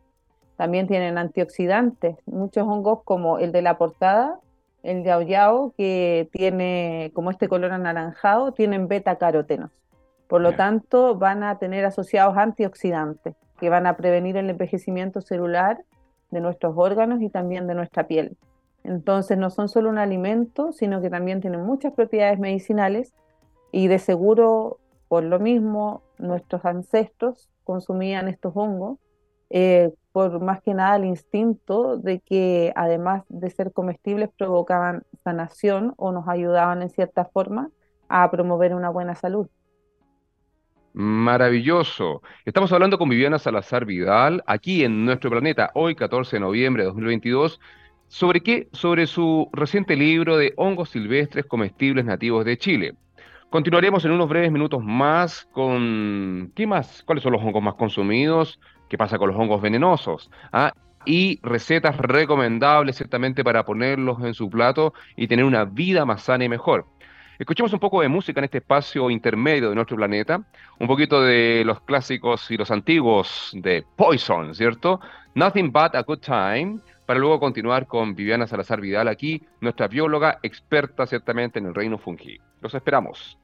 También 0.59 0.89
tienen 0.89 1.19
antioxidantes, 1.19 2.17
muchos 2.27 2.67
hongos 2.67 3.05
como 3.05 3.39
el 3.39 3.53
de 3.53 3.63
la 3.63 3.79
portada, 3.79 4.41
el 4.83 5.05
de 5.05 5.73
que 5.77 6.29
tiene 6.33 7.13
como 7.15 7.31
este 7.31 7.47
color 7.47 7.71
anaranjado, 7.71 8.51
tienen 8.51 8.89
beta 8.89 9.19
carotenos. 9.19 9.71
Por 10.27 10.41
lo 10.41 10.55
tanto, 10.55 11.15
van 11.15 11.45
a 11.45 11.59
tener 11.61 11.85
asociados 11.85 12.37
antioxidantes 12.37 13.37
que 13.61 13.71
van 13.71 13.87
a 13.87 13.97
prevenir 13.97 14.37
el 14.37 14.51
envejecimiento 14.51 15.21
celular 15.21 15.85
de 16.33 16.41
nuestros 16.41 16.75
órganos 16.77 17.23
y 17.23 17.29
también 17.29 17.69
de 17.69 17.77
nuestra 17.77 18.09
piel. 18.09 18.37
Entonces 18.83 19.39
no 19.39 19.51
son 19.51 19.69
solo 19.69 19.89
un 19.89 19.99
alimento, 19.99 20.73
sino 20.73 21.01
que 21.01 21.09
también 21.09 21.41
tienen 21.41 21.65
muchas 21.65 21.93
propiedades 21.93 22.41
medicinales 22.41 23.15
y 23.71 23.87
de 23.87 24.01
seguro, 24.01 24.79
por 25.07 25.23
lo 25.23 25.39
mismo, 25.39 26.03
nuestros 26.19 26.65
ancestros 26.65 27.49
consumían 27.63 28.27
estos 28.27 28.57
hongos 28.57 28.99
eh, 29.51 29.93
por 30.19 30.41
más 30.41 30.61
que 30.61 30.75
nada 30.75 30.97
el 30.97 31.05
instinto 31.05 31.97
de 31.97 32.19
que 32.19 32.73
además 32.75 33.23
de 33.29 33.51
ser 33.51 33.73
comestibles 33.73 34.29
provocaban 34.37 35.05
sanación 35.23 35.95
o 35.97 36.11
nos 36.11 36.27
ayudaban 36.27 36.83
en 36.83 36.91
cierta 36.91 37.27
forma 37.27 37.71
a 38.09 38.29
promover 38.29 38.75
una 38.75 38.89
buena 38.89 39.15
salud. 39.15 39.47
Maravilloso. 40.93 42.23
Estamos 42.45 42.73
hablando 42.73 42.99
con 42.99 43.09
Viviana 43.09 43.39
Salazar 43.39 43.85
Vidal, 43.85 44.43
aquí 44.49 44.83
en 44.83 45.05
nuestro 45.05 45.31
planeta, 45.31 45.71
hoy 45.75 45.95
14 45.95 46.35
de 46.35 46.41
noviembre 46.41 46.83
de 46.83 46.89
2022. 46.89 47.61
¿Sobre 48.09 48.41
qué? 48.41 48.69
Sobre 48.73 49.07
su 49.07 49.49
reciente 49.53 49.95
libro 49.95 50.37
de 50.37 50.53
hongos 50.57 50.91
silvestres 50.91 51.47
comestibles 51.47 52.05
nativos 52.05 52.45
de 52.45 52.59
Chile. 52.59 52.95
Continuaremos 53.51 54.05
en 54.05 54.11
unos 54.11 54.29
breves 54.29 54.51
minutos 54.51 54.83
más 54.83 55.49
con... 55.53 56.51
¿Qué 56.57 56.67
más? 56.67 57.05
¿Cuáles 57.05 57.23
son 57.23 57.35
los 57.35 57.43
hongos 57.43 57.63
más 57.63 57.75
consumidos? 57.75 58.59
¿Qué 58.89 58.99
pasa 58.99 59.19
con 59.19 59.29
los 59.29 59.39
hongos 59.39 59.61
venenosos? 59.61 60.31
¿Ah? 60.53 60.73
Y 61.05 61.39
recetas 61.43 61.97
recomendables 61.97 62.97
ciertamente 62.97 63.45
para 63.45 63.65
ponerlos 63.65 64.19
en 64.21 64.35
su 64.35 64.51
plato 64.51 64.95
y 65.17 65.27
tener 65.27 65.45
una 65.45 65.65
vida 65.65 66.05
más 66.05 66.23
sana 66.23 66.45
y 66.45 66.49
mejor. 66.49 66.87
Escuchemos 67.39 67.73
un 67.73 67.79
poco 67.79 68.01
de 68.01 68.09
música 68.09 68.41
en 68.41 68.47
este 68.47 68.59
espacio 68.59 69.11
intermedio 69.11 69.69
de 69.69 69.75
nuestro 69.77 69.97
planeta, 69.97 70.43
un 70.81 70.89
poquito 70.89 71.23
de 71.23 71.63
los 71.65 71.81
clásicos 71.83 72.51
y 72.51 72.57
los 72.57 72.71
antiguos 72.73 73.53
de 73.55 73.85
Poison, 73.97 74.57
¿cierto? 74.57 75.01
Nothing 75.37 75.71
but 75.71 75.95
a 75.95 76.03
good 76.03 76.19
time, 76.19 76.81
para 77.07 77.21
luego 77.21 77.39
continuar 77.39 77.87
con 77.87 78.17
Viviana 78.17 78.49
Salazar 78.49 78.81
Vidal 78.81 79.07
aquí, 79.07 79.41
nuestra 79.61 79.87
bióloga 79.87 80.41
experta 80.43 81.07
ciertamente 81.07 81.61
en 81.61 81.67
el 81.67 81.75
reino 81.77 81.97
fungi. 81.97 82.39
Los 82.61 82.75
esperamos. 82.75 83.39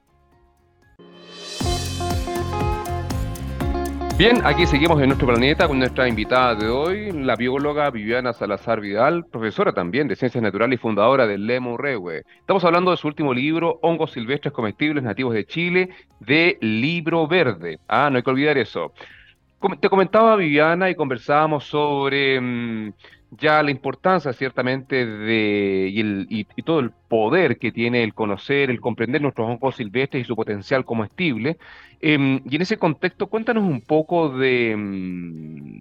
Bien, 4.16 4.46
aquí 4.46 4.64
seguimos 4.64 5.00
en 5.00 5.08
nuestro 5.08 5.26
planeta 5.26 5.66
con 5.66 5.80
nuestra 5.80 6.06
invitada 6.06 6.54
de 6.54 6.68
hoy, 6.68 7.10
la 7.10 7.34
bióloga 7.34 7.90
Viviana 7.90 8.32
Salazar 8.32 8.80
Vidal, 8.80 9.26
profesora 9.26 9.72
también 9.72 10.06
de 10.06 10.14
Ciencias 10.14 10.40
Naturales 10.40 10.78
y 10.78 10.80
fundadora 10.80 11.26
del 11.26 11.48
Lemo 11.48 11.76
Rewe. 11.76 12.22
Estamos 12.38 12.64
hablando 12.64 12.92
de 12.92 12.96
su 12.96 13.08
último 13.08 13.34
libro, 13.34 13.80
Hongos 13.82 14.12
Silvestres 14.12 14.54
Comestibles 14.54 15.02
Nativos 15.02 15.34
de 15.34 15.44
Chile, 15.46 15.88
de 16.20 16.56
Libro 16.60 17.26
Verde. 17.26 17.80
Ah, 17.88 18.08
no 18.08 18.18
hay 18.18 18.22
que 18.22 18.30
olvidar 18.30 18.56
eso. 18.56 18.92
Te 19.80 19.88
comentaba 19.88 20.36
Viviana 20.36 20.90
y 20.90 20.94
conversábamos 20.94 21.64
sobre 21.64 22.40
mm, 22.40 22.92
ya 23.38 23.62
la 23.62 23.70
importancia 23.70 24.32
ciertamente 24.32 25.06
de 25.06 25.88
y, 25.92 26.00
el, 26.00 26.26
y, 26.28 26.44
todo 26.62 26.80
el 26.80 26.90
poder 26.90 27.58
que 27.58 27.72
tiene 27.72 28.02
el 28.02 28.14
conocer, 28.14 28.70
el 28.70 28.80
comprender 28.80 29.22
nuestros 29.22 29.48
hongos 29.48 29.76
silvestres 29.76 30.22
y 30.24 30.26
su 30.26 30.36
potencial 30.36 30.84
comestible. 30.84 31.58
Em, 32.00 32.40
y 32.48 32.56
en 32.56 32.62
ese 32.62 32.76
contexto, 32.78 33.26
cuéntanos 33.28 33.64
un 33.64 33.80
poco 33.80 34.30
de, 34.30 34.74
mm, 34.76 35.78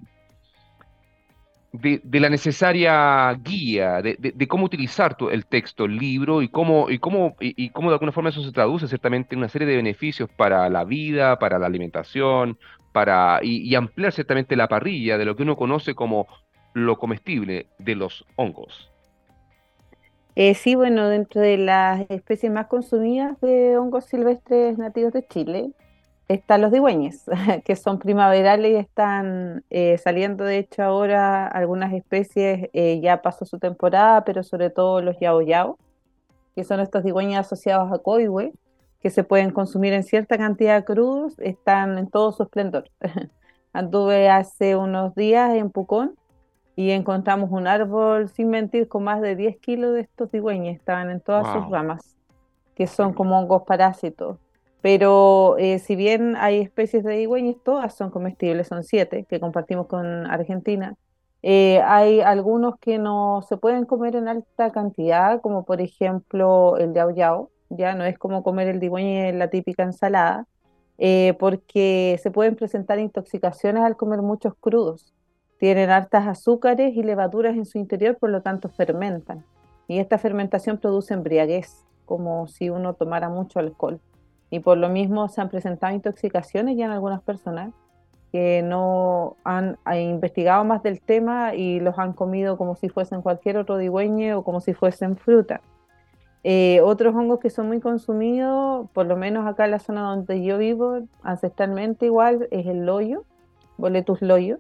de, 1.73 2.19
la 2.19 2.29
necesaria 2.29 3.33
guía, 3.33 4.01
de, 4.01 4.47
cómo 4.47 4.65
utilizar 4.65 5.17
el 5.31 5.45
texto, 5.47 5.85
el 5.85 5.97
libro, 5.97 6.41
y 6.41 6.49
cómo, 6.49 6.89
y, 6.89 6.99
cómo, 6.99 7.35
y, 7.39 7.69
cómo 7.71 7.89
de 7.89 7.95
alguna 7.95 8.11
forma 8.11 8.29
eso 8.29 8.43
se 8.43 8.51
traduce 8.51 8.87
ciertamente 8.87 9.33
en 9.33 9.39
una 9.39 9.49
serie 9.49 9.67
de 9.67 9.77
beneficios 9.77 10.29
para 10.29 10.69
la 10.69 10.83
vida, 10.85 11.39
para 11.39 11.57
la 11.57 11.65
alimentación, 11.65 12.59
para, 12.91 13.39
y 13.41 13.73
ampliar 13.73 14.11
ciertamente 14.13 14.55
la 14.55 14.67
parrilla 14.67 15.17
de 15.17 15.25
lo 15.25 15.35
que 15.35 15.43
uno 15.43 15.55
conoce 15.55 15.95
como 15.95 16.27
lo 16.73 16.97
comestible 16.97 17.67
de 17.79 17.95
los 17.95 18.25
hongos? 18.35 18.91
Eh, 20.35 20.55
sí, 20.55 20.73
bueno, 20.73 21.09
dentro 21.09 21.41
de 21.41 21.57
las 21.57 22.09
especies 22.09 22.51
más 22.51 22.67
consumidas 22.67 23.39
de 23.41 23.77
hongos 23.77 24.05
silvestres 24.05 24.77
nativos 24.79 25.13
de 25.13 25.25
Chile 25.27 25.71
están 26.27 26.61
los 26.61 26.71
digüeñes, 26.71 27.25
que 27.65 27.75
son 27.75 27.99
primaverales 27.99 28.71
y 28.71 28.75
están 28.75 29.63
eh, 29.69 29.97
saliendo, 29.99 30.43
de 30.43 30.57
hecho, 30.57 30.83
ahora 30.83 31.47
algunas 31.47 31.93
especies 31.93 32.69
eh, 32.73 32.99
ya 33.01 33.21
pasó 33.21 33.45
su 33.45 33.59
temporada, 33.59 34.23
pero 34.23 34.41
sobre 34.41 34.71
todo 34.71 35.01
los 35.01 35.19
yao 35.19 35.41
yao, 35.41 35.77
que 36.55 36.63
son 36.63 36.79
estos 36.79 37.03
digüeños 37.03 37.39
asociados 37.39 37.91
a 37.91 37.99
coihue, 37.99 38.53
que 39.01 39.09
se 39.11 39.23
pueden 39.23 39.51
consumir 39.51 39.93
en 39.93 40.03
cierta 40.03 40.37
cantidad 40.37 40.83
crudos, 40.83 41.37
están 41.39 41.97
en 41.97 42.09
todo 42.09 42.31
su 42.31 42.43
esplendor. 42.43 42.89
Anduve 43.73 44.29
hace 44.29 44.75
unos 44.75 45.13
días 45.13 45.55
en 45.55 45.69
Pucón 45.69 46.15
y 46.75 46.91
encontramos 46.91 47.51
un 47.51 47.67
árbol, 47.67 48.29
sin 48.29 48.49
mentir, 48.49 48.87
con 48.87 49.03
más 49.03 49.21
de 49.21 49.35
10 49.35 49.57
kilos 49.57 49.93
de 49.93 50.01
estos 50.01 50.31
digüeños, 50.31 50.75
estaban 50.75 51.09
en 51.09 51.21
todas 51.21 51.51
sus 51.53 51.69
ramas, 51.69 52.15
que 52.75 52.87
son 52.87 53.13
como 53.13 53.39
hongos 53.39 53.63
parásitos. 53.63 54.37
Pero 54.81 55.55
eh, 55.59 55.79
si 55.79 55.95
bien 55.95 56.35
hay 56.35 56.59
especies 56.59 57.03
de 57.03 57.13
digüeños, 57.13 57.55
todas 57.63 57.95
son 57.95 58.09
comestibles, 58.09 58.67
son 58.67 58.83
siete 58.83 59.25
que 59.29 59.39
compartimos 59.39 59.87
con 59.87 60.25
Argentina. 60.25 60.95
Eh, 61.41 61.81
hay 61.85 62.21
algunos 62.21 62.77
que 62.79 62.97
no 62.97 63.43
se 63.47 63.55
pueden 63.55 63.85
comer 63.85 64.15
en 64.15 64.27
alta 64.27 64.71
cantidad, 64.71 65.39
como 65.41 65.63
por 65.63 65.79
ejemplo 65.79 66.77
el 66.77 66.93
de 66.93 66.99
auyao, 66.99 67.49
ya 67.69 67.95
no 67.95 68.03
es 68.03 68.17
como 68.17 68.43
comer 68.43 68.67
el 68.67 68.79
digüeño 68.79 69.25
en 69.25 69.39
la 69.39 69.49
típica 69.49 69.83
ensalada, 69.83 70.47
eh, 70.97 71.33
porque 71.39 72.19
se 72.21 72.31
pueden 72.31 72.55
presentar 72.55 72.99
intoxicaciones 72.99 73.83
al 73.83 73.95
comer 73.95 74.21
muchos 74.21 74.53
crudos. 74.59 75.13
Tienen 75.63 75.91
hartas 75.91 76.27
azúcares 76.27 76.93
y 76.93 77.03
levaduras 77.03 77.55
en 77.55 77.65
su 77.65 77.77
interior, 77.77 78.17
por 78.17 78.29
lo 78.29 78.41
tanto 78.41 78.67
fermentan. 78.67 79.45
Y 79.87 79.99
esta 79.99 80.17
fermentación 80.17 80.77
produce 80.77 81.13
embriaguez, 81.13 81.85
como 82.03 82.47
si 82.47 82.69
uno 82.69 82.95
tomara 82.95 83.29
mucho 83.29 83.59
alcohol. 83.59 84.01
Y 84.49 84.59
por 84.59 84.77
lo 84.77 84.89
mismo 84.89 85.29
se 85.29 85.39
han 85.39 85.47
presentado 85.47 85.95
intoxicaciones 85.95 86.75
ya 86.75 86.87
en 86.87 86.91
algunas 86.91 87.21
personas 87.21 87.71
que 88.33 88.61
no 88.61 89.37
han, 89.45 89.77
investigado 89.95 90.65
más 90.65 90.83
del 90.83 90.99
tema 90.99 91.55
y 91.55 91.79
los 91.79 91.97
han 91.97 92.11
comido 92.11 92.57
como 92.57 92.75
si 92.75 92.89
fuesen 92.89 93.21
cualquier 93.21 93.55
otro 93.55 93.77
digüeño 93.77 94.39
o 94.39 94.43
como 94.43 94.59
si 94.59 94.73
fuesen 94.73 95.15
fruta. 95.15 95.61
Eh, 96.43 96.81
otros 96.81 97.15
hongos 97.15 97.39
que 97.39 97.49
son 97.49 97.69
muy 97.69 97.79
consumidos, 97.79 98.89
por 98.91 99.05
lo 99.05 99.15
menos 99.15 99.47
acá 99.47 99.63
en 99.63 99.71
la 99.71 99.79
zona 99.79 100.01
donde 100.01 100.43
yo 100.43 100.57
vivo, 100.57 101.07
ancestralmente 101.21 102.07
igual, 102.07 102.49
es 102.51 102.67
el 102.67 102.85
loyo, 102.85 103.23
boletus 103.77 104.21
loyo, 104.21 104.59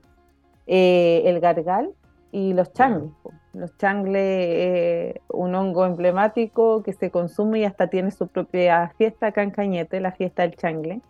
eh, 0.67 1.23
el 1.25 1.39
gargal 1.39 1.91
y 2.31 2.53
los 2.53 2.73
changles. 2.73 3.11
Los 3.53 3.77
changles, 3.77 5.15
un 5.29 5.53
hongo 5.53 5.85
emblemático 5.85 6.81
que 6.81 6.93
se 6.93 7.11
consume 7.11 7.59
y 7.59 7.65
hasta 7.65 7.87
tiene 7.87 8.09
su 8.09 8.27
propia 8.27 8.91
fiesta 8.97 9.27
acá 9.27 9.43
en 9.43 9.51
Cañete, 9.51 9.99
la 9.99 10.11
fiesta 10.11 10.41
del 10.41 10.55
changle, 10.55 11.01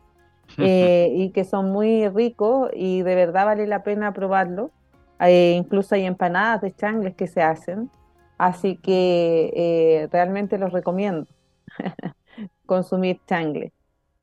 eh, 0.58 1.10
y 1.16 1.30
que 1.30 1.46
son 1.46 1.72
muy 1.72 2.10
ricos 2.10 2.70
y 2.74 3.02
de 3.02 3.16
verdad 3.16 3.46
vale 3.46 3.66
la 3.66 3.84
pena 3.84 4.12
probarlo. 4.12 4.72
Eh, 5.22 5.54
incluso 5.58 5.96
hay 5.96 6.06
empanadas 6.06 6.62
de 6.62 6.74
changles 6.74 7.16
que 7.16 7.28
se 7.28 7.42
hacen, 7.42 7.90
así 8.38 8.76
que 8.76 10.10
realmente 10.12 10.58
los 10.58 10.74
recomiendo 10.74 11.28
consumir 12.66 13.22
changle. 13.26 13.72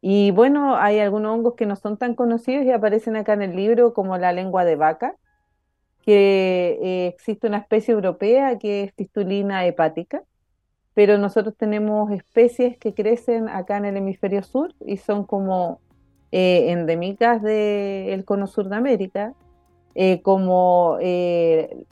Y 0.02 0.30
bueno, 0.30 0.76
hay 0.76 0.98
algunos 0.98 1.34
hongos 1.34 1.54
que 1.54 1.66
no 1.66 1.76
son 1.76 1.96
tan 1.96 2.14
conocidos 2.14 2.64
y 2.64 2.70
aparecen 2.70 3.16
acá 3.16 3.34
en 3.34 3.42
el 3.42 3.56
libro, 3.56 3.92
como 3.92 4.16
la 4.16 4.32
lengua 4.32 4.64
de 4.64 4.76
vaca, 4.76 5.14
que 6.04 6.78
eh, 6.82 7.06
existe 7.08 7.46
una 7.46 7.58
especie 7.58 7.92
europea 7.92 8.58
que 8.58 8.84
es 8.84 8.94
fistulina 8.94 9.66
hepática, 9.66 10.22
pero 10.94 11.18
nosotros 11.18 11.54
tenemos 11.56 12.10
especies 12.10 12.76
que 12.78 12.94
crecen 12.94 13.48
acá 13.48 13.76
en 13.76 13.84
el 13.84 13.96
hemisferio 13.96 14.42
sur 14.42 14.74
y 14.84 14.96
son 14.96 15.24
como 15.24 15.80
eh, 16.32 16.70
endémicas 16.72 17.42
del 17.42 18.24
cono 18.24 18.46
sur 18.46 18.68
de 18.68 18.76
América, 18.76 19.34
eh, 19.94 20.22
como 20.22 20.98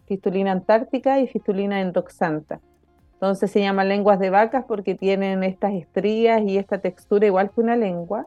fistulina 0.06 0.52
antártica 0.52 1.20
y 1.20 1.26
fistulina 1.26 1.80
endoxanta. 1.80 2.60
Entonces 3.14 3.50
se 3.50 3.60
llaman 3.60 3.88
lenguas 3.88 4.20
de 4.20 4.30
vacas 4.30 4.64
porque 4.68 4.94
tienen 4.94 5.42
estas 5.42 5.72
estrías 5.74 6.40
y 6.42 6.56
esta 6.56 6.78
textura 6.78 7.26
igual 7.26 7.50
que 7.50 7.60
una 7.60 7.74
lengua. 7.74 8.26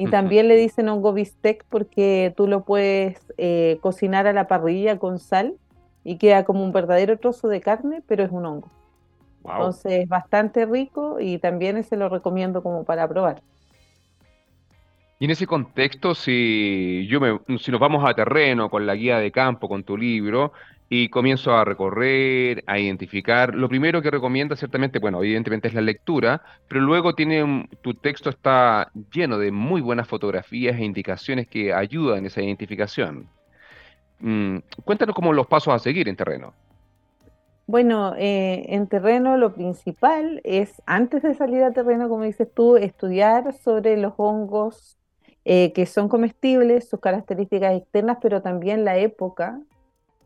Y 0.00 0.06
también 0.06 0.48
le 0.48 0.56
dicen 0.56 0.88
hongo 0.88 1.12
bistec 1.12 1.62
porque 1.68 2.32
tú 2.34 2.46
lo 2.46 2.64
puedes 2.64 3.22
eh, 3.36 3.76
cocinar 3.82 4.26
a 4.26 4.32
la 4.32 4.48
parrilla 4.48 4.98
con 4.98 5.18
sal 5.18 5.56
y 6.04 6.16
queda 6.16 6.44
como 6.44 6.64
un 6.64 6.72
verdadero 6.72 7.18
trozo 7.18 7.48
de 7.48 7.60
carne, 7.60 8.02
pero 8.08 8.24
es 8.24 8.30
un 8.30 8.46
hongo. 8.46 8.70
Entonces 9.44 10.04
es 10.04 10.08
bastante 10.08 10.64
rico 10.64 11.20
y 11.20 11.36
también 11.36 11.84
se 11.84 11.98
lo 11.98 12.08
recomiendo 12.08 12.62
como 12.62 12.84
para 12.84 13.06
probar. 13.06 13.42
Y 15.18 15.26
en 15.26 15.32
ese 15.32 15.46
contexto, 15.46 16.14
si, 16.14 17.06
yo 17.06 17.20
me, 17.20 17.38
si 17.58 17.70
nos 17.70 17.78
vamos 17.78 18.02
a 18.08 18.14
terreno 18.14 18.70
con 18.70 18.86
la 18.86 18.94
guía 18.94 19.18
de 19.18 19.30
campo, 19.30 19.68
con 19.68 19.84
tu 19.84 19.98
libro, 19.98 20.54
y 20.92 21.08
comienzo 21.08 21.54
a 21.54 21.64
recorrer, 21.64 22.64
a 22.66 22.80
identificar, 22.80 23.54
lo 23.54 23.68
primero 23.68 24.02
que 24.02 24.10
recomienda 24.10 24.56
ciertamente, 24.56 24.98
bueno, 24.98 25.22
evidentemente 25.22 25.68
es 25.68 25.74
la 25.74 25.82
lectura, 25.82 26.42
pero 26.66 26.80
luego 26.80 27.14
tiene 27.14 27.68
tu 27.80 27.94
texto 27.94 28.28
está 28.28 28.90
lleno 29.12 29.38
de 29.38 29.52
muy 29.52 29.80
buenas 29.80 30.08
fotografías 30.08 30.76
e 30.80 30.84
indicaciones 30.84 31.46
que 31.46 31.72
ayudan 31.72 32.18
en 32.18 32.26
esa 32.26 32.42
identificación. 32.42 33.28
Mm, 34.18 34.56
cuéntanos 34.84 35.14
cómo 35.14 35.32
los 35.32 35.46
pasos 35.46 35.72
a 35.72 35.78
seguir 35.78 36.08
en 36.08 36.16
terreno. 36.16 36.54
Bueno, 37.68 38.16
eh, 38.18 38.64
en 38.70 38.88
terreno 38.88 39.36
lo 39.36 39.54
principal 39.54 40.40
es, 40.42 40.82
antes 40.86 41.22
de 41.22 41.34
salir 41.34 41.62
a 41.62 41.70
terreno, 41.70 42.08
como 42.08 42.24
dices 42.24 42.48
tú, 42.52 42.76
estudiar 42.76 43.54
sobre 43.54 43.96
los 43.96 44.14
hongos 44.16 44.98
eh, 45.44 45.72
que 45.72 45.86
son 45.86 46.08
comestibles, 46.08 46.88
sus 46.88 46.98
características 46.98 47.76
externas, 47.76 48.18
pero 48.20 48.42
también 48.42 48.84
la 48.84 48.98
época 48.98 49.60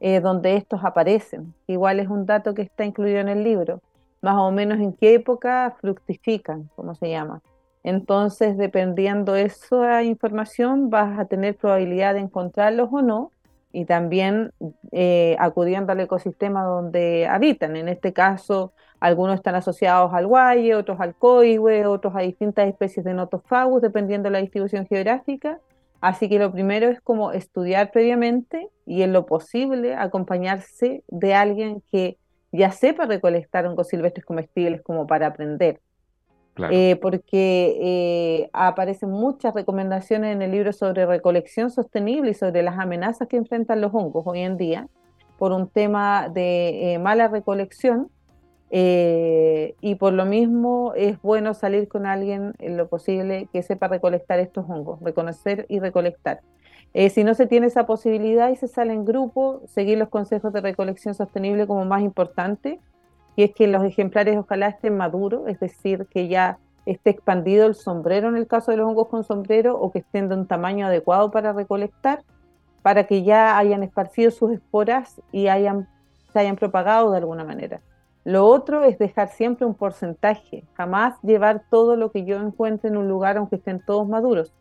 eh, 0.07 0.21
donde 0.21 0.57
estos 0.57 0.85
aparecen. 0.85 1.55
Igual 1.67 1.99
es 1.99 2.09
un 2.09 2.27
dato 2.27 2.53
que 2.53 2.61
está 2.61 2.85
incluido 2.85 3.21
en 3.21 3.31
el 3.31 3.43
libro, 3.43 3.81
más 4.21 4.37
o 4.37 4.51
menos 4.51 4.79
en 4.79 4.93
qué 4.93 5.15
época 5.15 5.75
fructifican, 5.81 6.69
como 6.77 6.95
se 6.95 7.09
llama. 7.09 7.41
Entonces, 7.83 8.59
dependiendo 8.59 9.33
de 9.33 9.45
esa 9.45 10.03
información, 10.03 10.91
vas 10.91 11.19
a 11.19 11.25
tener 11.25 11.57
probabilidad 11.57 12.13
de 12.13 12.21
encontrarlos 12.21 12.91
o 12.93 13.01
no, 13.01 13.31
y 13.73 13.87
también 13.87 14.53
eh, 14.93 15.37
acudiendo 15.39 15.93
al 15.93 16.01
ecosistema 16.01 16.65
donde 16.65 17.27
habitan. 17.27 17.75
En 17.75 17.89
este 17.89 18.13
caso, 18.13 18.75
algunos 19.01 19.37
están 19.37 19.55
asociados 19.55 20.13
al 20.13 20.27
guaye, 20.27 20.75
otros 20.75 21.01
al 21.01 21.15
coihue, 21.15 21.87
otros 21.87 22.15
a 22.15 22.21
distintas 22.21 22.69
especies 22.69 23.07
de 23.07 23.15
notofagus, 23.15 23.81
dependiendo 23.81 24.29
de 24.29 24.33
la 24.35 24.41
distribución 24.41 24.87
geográfica. 24.87 25.61
Así 26.05 26.29
que 26.29 26.39
lo 26.39 26.53
primero 26.53 26.91
es 26.91 27.01
como 27.01 27.33
estudiar 27.33 27.91
previamente 27.91 28.69
y 28.85 29.01
en 29.01 29.15
lo 29.15 29.25
posible 29.25 29.95
acompañarse 29.95 31.03
de 31.09 31.33
alguien 31.33 31.83
que 31.91 32.19
ya 32.53 32.73
sepa 32.73 33.07
recolectar 33.07 33.67
hongos 33.67 33.89
silvestres 33.89 34.27
comestibles 34.27 34.83
como 34.83 35.07
para 35.07 35.29
aprender. 35.29 35.81
Eh, 36.71 36.97
porque 37.01 37.79
eh, 37.81 38.51
aparecen 38.53 39.09
muchas 39.13 39.55
recomendaciones 39.55 40.35
en 40.35 40.43
el 40.43 40.51
libro 40.51 40.75
sobre 40.75 41.07
recolección 41.07 41.71
sostenible 41.71 42.33
y 42.33 42.35
sobre 42.35 42.63
las 42.63 42.79
amenazas 42.79 43.27
que 43.27 43.39
enfrentan 43.39 43.81
los 43.81 43.95
hongos 43.95 44.25
hoy 44.27 44.41
en 44.41 44.59
día 44.59 44.89
por 45.39 45.53
un 45.53 45.71
tema 45.71 46.29
de 46.29 46.93
eh, 46.93 46.99
mala 46.99 47.29
recolección 47.29 48.11
y 48.77 49.95
por 50.01 50.13
lo 50.13 50.25
mismo 50.25 50.95
es 50.97 51.23
bueno 51.23 51.55
salir 51.55 51.87
con 51.87 52.07
alguien 52.07 52.55
en 52.59 52.77
lo 52.77 52.89
posible 52.89 53.49
que 53.53 53.63
sepa 53.63 53.87
recolectar 53.87 54.41
estos 54.41 54.69
hongos, 54.69 55.01
reconocer 55.01 55.65
y 55.69 55.79
recolectar. 55.79 56.41
si 57.11 57.23
no 57.23 57.35
se 57.35 57.47
tiene 57.47 57.69
esa 57.69 57.87
posibilidad 57.87 58.51
y 58.51 58.57
se 58.57 58.67
sale 58.67 58.93
en 58.93 59.05
grupo, 59.05 59.63
seguir 59.67 59.99
los 59.99 60.09
consejos 60.09 60.53
de 60.53 60.61
recolección 60.61 61.15
sostenible 61.15 61.69
como 61.69 61.85
más 61.85 62.03
importante 62.03 62.81
y 63.37 63.45
es 63.45 63.55
que 63.55 63.67
los 63.67 63.85
ejemplares 63.85 64.37
ojalá 64.37 64.69
estén 64.69 64.97
maduros, 64.97 65.49
es 65.49 65.61
decir, 65.61 66.07
que 66.11 66.29
ya 66.29 66.59
esté 66.87 67.11
expandido 67.11 67.67
el 67.67 67.75
sombrero 67.75 68.29
en 68.29 68.37
el 68.37 68.47
caso 68.47 68.71
de 68.71 68.77
los 68.77 68.89
hongos 68.89 69.09
con 69.09 69.25
sombrero 69.25 69.79
o 69.79 69.91
que 69.91 70.01
estén 70.01 70.29
de 70.29 70.37
un 70.37 70.47
tamaño 70.47 70.87
adecuado 70.87 71.31
para 71.31 71.53
recolectar, 71.53 72.23
para 72.83 73.05
que 73.05 73.23
ya 73.23 73.57
hayan 73.57 73.83
esparcido 73.83 74.31
sus 74.31 74.53
esporas 74.53 75.21
y 75.33 75.49
hayan, 75.49 75.89
se 76.33 76.41
hayan 76.41 76.57
propagado 76.57 77.11
de 77.11 77.19
alguna 77.19 77.45
manera. 77.45 77.81
Lo 78.25 78.47
otro 78.47 78.83
es 78.85 78.99
dejar 78.99 79.29
siempre 79.29 79.67
un 79.67 79.75
porcentaje, 79.75 80.65
jamás 80.73 81.21
llevar 81.23 81.65
todo 81.71 81.95
lo 81.97 82.11
que 82.11 82.25
yo 82.25 82.39
encuentre 82.39 82.89
en 82.89 82.97
un 82.97 83.07
lugar 83.07 83.37
aunque 83.37 83.57
estén 83.57 83.85
todos 83.85 84.09
maduros, 84.09 84.55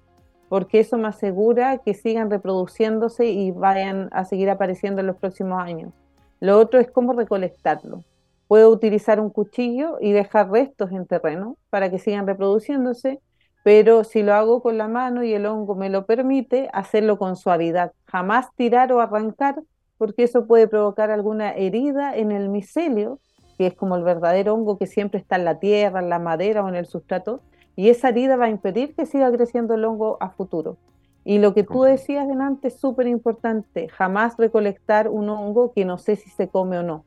porque 0.49 0.81
eso 0.81 0.97
me 0.97 1.07
asegura 1.07 1.77
que 1.77 1.93
sigan 1.93 2.29
reproduciéndose 2.29 3.27
y 3.27 3.51
vayan 3.51 4.09
a 4.11 4.25
seguir 4.25 4.49
apareciendo 4.49 4.99
en 4.99 5.07
los 5.07 5.15
próximos 5.15 5.63
años. 5.63 5.93
Lo 6.41 6.59
otro 6.59 6.81
es 6.81 6.91
cómo 6.91 7.13
recolectarlo. 7.13 8.03
Puedo 8.49 8.69
utilizar 8.69 9.21
un 9.21 9.29
cuchillo 9.29 9.97
y 10.01 10.11
dejar 10.11 10.51
restos 10.51 10.91
en 10.91 11.07
terreno 11.07 11.55
para 11.69 11.89
que 11.89 11.99
sigan 11.99 12.27
reproduciéndose, 12.27 13.21
pero 13.63 14.03
si 14.03 14.23
lo 14.23 14.33
hago 14.33 14.61
con 14.61 14.77
la 14.77 14.89
mano 14.89 15.23
y 15.23 15.33
el 15.33 15.45
hongo 15.45 15.73
me 15.75 15.89
lo 15.89 16.05
permite, 16.05 16.69
hacerlo 16.73 17.17
con 17.17 17.37
suavidad. 17.37 17.93
Jamás 18.07 18.53
tirar 18.57 18.91
o 18.91 18.99
arrancar, 18.99 19.55
porque 19.97 20.23
eso 20.23 20.47
puede 20.47 20.67
provocar 20.67 21.11
alguna 21.11 21.53
herida 21.53 22.13
en 22.13 22.33
el 22.33 22.49
micelio, 22.49 23.19
que 23.53 23.67
es 23.67 23.73
como 23.73 23.95
el 23.95 24.03
verdadero 24.03 24.53
hongo 24.53 24.77
que 24.77 24.87
siempre 24.87 25.19
está 25.19 25.35
en 25.37 25.45
la 25.45 25.59
tierra, 25.59 25.99
en 25.99 26.09
la 26.09 26.19
madera 26.19 26.63
o 26.63 26.69
en 26.69 26.75
el 26.75 26.85
sustrato, 26.85 27.41
y 27.75 27.89
esa 27.89 28.09
herida 28.09 28.35
va 28.35 28.45
a 28.45 28.49
impedir 28.49 28.95
que 28.95 29.05
siga 29.05 29.31
creciendo 29.31 29.75
el 29.75 29.85
hongo 29.85 30.17
a 30.19 30.29
futuro. 30.29 30.77
Y 31.25 31.39
lo 31.39 31.53
que 31.53 31.63
tú 31.63 31.83
decías 31.83 32.27
delante 32.27 32.67
es 32.67 32.79
súper 32.79 33.07
importante, 33.07 33.87
jamás 33.87 34.35
recolectar 34.37 35.07
un 35.07 35.29
hongo 35.29 35.71
que 35.71 35.85
no 35.85 35.97
sé 35.97 36.15
si 36.15 36.29
se 36.29 36.49
come 36.49 36.79
o 36.79 36.83
no 36.83 37.05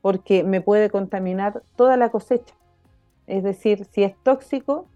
porque 0.00 0.44
me 0.44 0.60
puede 0.60 0.90
contaminar 0.90 1.62
toda 1.76 1.96
la 1.96 2.10
cosecha. 2.10 2.54
Es 3.26 3.42
decir, 3.42 3.84
si 3.84 4.02
es 4.02 4.16
tóxico 4.22 4.86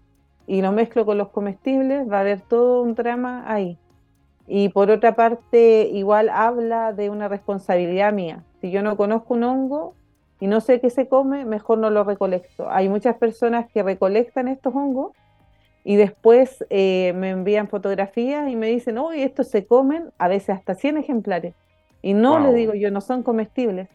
y 0.47 0.61
lo 0.61 0.71
mezclo 0.71 1.05
con 1.05 1.17
los 1.17 1.29
comestibles, 1.29 2.09
va 2.11 2.17
a 2.17 2.21
haber 2.21 2.41
todo 2.41 2.81
un 2.81 2.95
drama 2.95 3.43
ahí. 3.47 3.77
Y 4.47 4.69
por 4.69 4.91
otra 4.91 5.15
parte, 5.15 5.89
igual 5.91 6.29
habla 6.29 6.93
de 6.93 7.09
una 7.09 7.27
responsabilidad 7.27 8.13
mía. 8.13 8.43
Si 8.61 8.71
yo 8.71 8.83
no 8.83 8.97
conozco 8.97 9.33
un 9.33 9.43
hongo 9.43 9.95
y 10.39 10.47
no 10.47 10.59
sé 10.61 10.79
qué 10.81 10.89
se 10.89 11.07
come, 11.07 11.45
mejor 11.45 11.77
no 11.77 11.89
lo 11.89 12.03
recolecto. 12.03 12.69
Hay 12.69 12.89
muchas 12.89 13.15
personas 13.15 13.71
que 13.71 13.83
recolectan 13.83 14.47
estos 14.47 14.75
hongos 14.75 15.13
y 15.83 15.95
después 15.95 16.65
eh, 16.69 17.13
me 17.15 17.29
envían 17.29 17.67
fotografías 17.67 18.49
y 18.49 18.55
me 18.55 18.67
dicen, 18.67 18.97
oye, 18.97 19.23
estos 19.23 19.47
se 19.47 19.65
comen, 19.65 20.11
a 20.17 20.27
veces 20.27 20.49
hasta 20.49 20.75
100 20.75 20.97
ejemplares. 20.97 21.53
Y 22.01 22.13
no 22.13 22.39
les 22.39 22.53
digo 22.53 22.73
yo, 22.73 22.91
no 22.91 23.01
son 23.01 23.23
comestibles. 23.23 23.87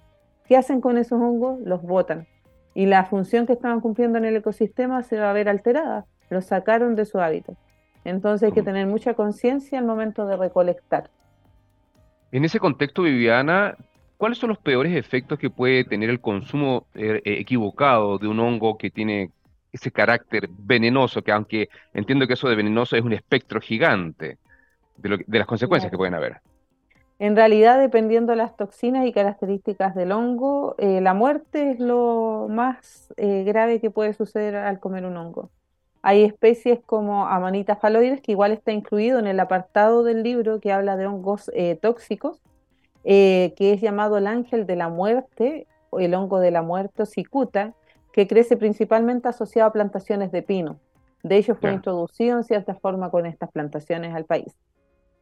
¿Qué 0.46 0.56
hacen 0.56 0.80
con 0.80 0.98
esos 0.98 1.20
hongos? 1.20 1.60
Los 1.60 1.82
botan. 1.82 2.26
Y 2.74 2.86
la 2.86 3.04
función 3.04 3.46
que 3.46 3.52
estaban 3.52 3.80
cumpliendo 3.80 4.18
en 4.18 4.24
el 4.24 4.36
ecosistema 4.36 5.02
se 5.02 5.18
va 5.18 5.30
a 5.30 5.32
ver 5.32 5.48
alterada. 5.48 6.06
Los 6.28 6.46
sacaron 6.46 6.96
de 6.96 7.04
su 7.04 7.20
hábitat. 7.20 7.56
Entonces 8.04 8.48
hay 8.48 8.52
que 8.52 8.62
tener 8.62 8.86
mucha 8.86 9.14
conciencia 9.14 9.78
al 9.78 9.84
momento 9.84 10.26
de 10.26 10.36
recolectar. 10.36 11.10
En 12.32 12.44
ese 12.44 12.58
contexto, 12.58 13.02
Viviana, 13.02 13.76
¿cuáles 14.20 14.36
son 14.36 14.50
los 14.50 14.58
peores 14.58 14.94
efectos 14.94 15.38
que 15.38 15.48
puede 15.48 15.82
tener 15.82 16.10
el 16.10 16.20
consumo 16.20 16.86
eh, 16.94 17.22
eh, 17.24 17.38
equivocado 17.40 18.18
de 18.18 18.28
un 18.28 18.38
hongo 18.38 18.76
que 18.76 18.90
tiene 18.90 19.30
ese 19.72 19.90
carácter 19.90 20.46
venenoso, 20.50 21.22
que 21.22 21.32
aunque 21.32 21.70
entiendo 21.94 22.26
que 22.26 22.34
eso 22.34 22.46
de 22.46 22.54
venenoso 22.54 22.96
es 22.96 23.02
un 23.02 23.14
espectro 23.14 23.62
gigante 23.62 24.36
de, 24.98 25.24
las 25.26 25.46
consecuencias 25.46 25.90
que 25.90 25.96
pueden 25.96 26.12
haber? 26.12 26.42
En 27.18 27.34
realidad, 27.34 27.80
dependiendo 27.80 28.32
de 28.32 28.36
las 28.36 28.58
toxinas 28.58 29.06
y 29.06 29.12
características 29.14 29.94
del 29.94 30.12
hongo, 30.12 30.74
eh, 30.76 31.00
la 31.00 31.14
muerte 31.14 31.70
es 31.70 31.80
lo 31.80 32.46
más 32.50 33.14
eh, 33.16 33.44
grave 33.44 33.80
que 33.80 33.90
puede 33.90 34.12
suceder 34.12 34.54
al 34.54 34.80
comer 34.80 35.06
un 35.06 35.16
hongo. 35.16 35.48
Hay 36.02 36.24
especies 36.24 36.80
como 36.84 37.26
Amanita 37.26 37.76
faloides, 37.76 38.20
que 38.20 38.32
igual 38.32 38.52
está 38.52 38.72
incluido 38.72 39.18
en 39.18 39.26
el 39.26 39.40
apartado 39.40 40.04
del 40.04 40.22
libro 40.22 40.60
que 40.60 40.72
habla 40.72 40.96
de 40.96 41.06
hongos 41.06 41.50
eh, 41.54 41.78
tóxicos, 41.80 42.42
que 43.04 43.72
es 43.72 43.80
llamado 43.80 44.18
el 44.18 44.26
ángel 44.26 44.66
de 44.66 44.76
la 44.76 44.88
muerte, 44.88 45.66
o 45.90 46.00
el 46.00 46.14
hongo 46.14 46.38
de 46.38 46.50
la 46.50 46.62
muerte 46.62 47.02
o 47.02 47.06
cicuta, 47.06 47.74
que 48.12 48.26
crece 48.26 48.56
principalmente 48.56 49.28
asociado 49.28 49.68
a 49.68 49.72
plantaciones 49.72 50.32
de 50.32 50.42
pino. 50.42 50.78
De 51.22 51.36
hecho, 51.36 51.54
fue 51.54 51.72
introducido 51.72 52.38
en 52.38 52.44
cierta 52.44 52.74
forma 52.74 53.10
con 53.10 53.26
estas 53.26 53.50
plantaciones 53.50 54.14
al 54.14 54.24
país. 54.24 54.56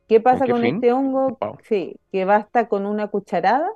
¿Qué 0.06 0.20
pasa 0.20 0.46
con, 0.46 0.64
este 0.64 0.92
hongo? 0.92 1.38
Sí, 1.62 1.96
que 2.12 2.24
basta 2.24 2.68
con 2.68 2.86
una 2.86 3.08
cucharada 3.08 3.70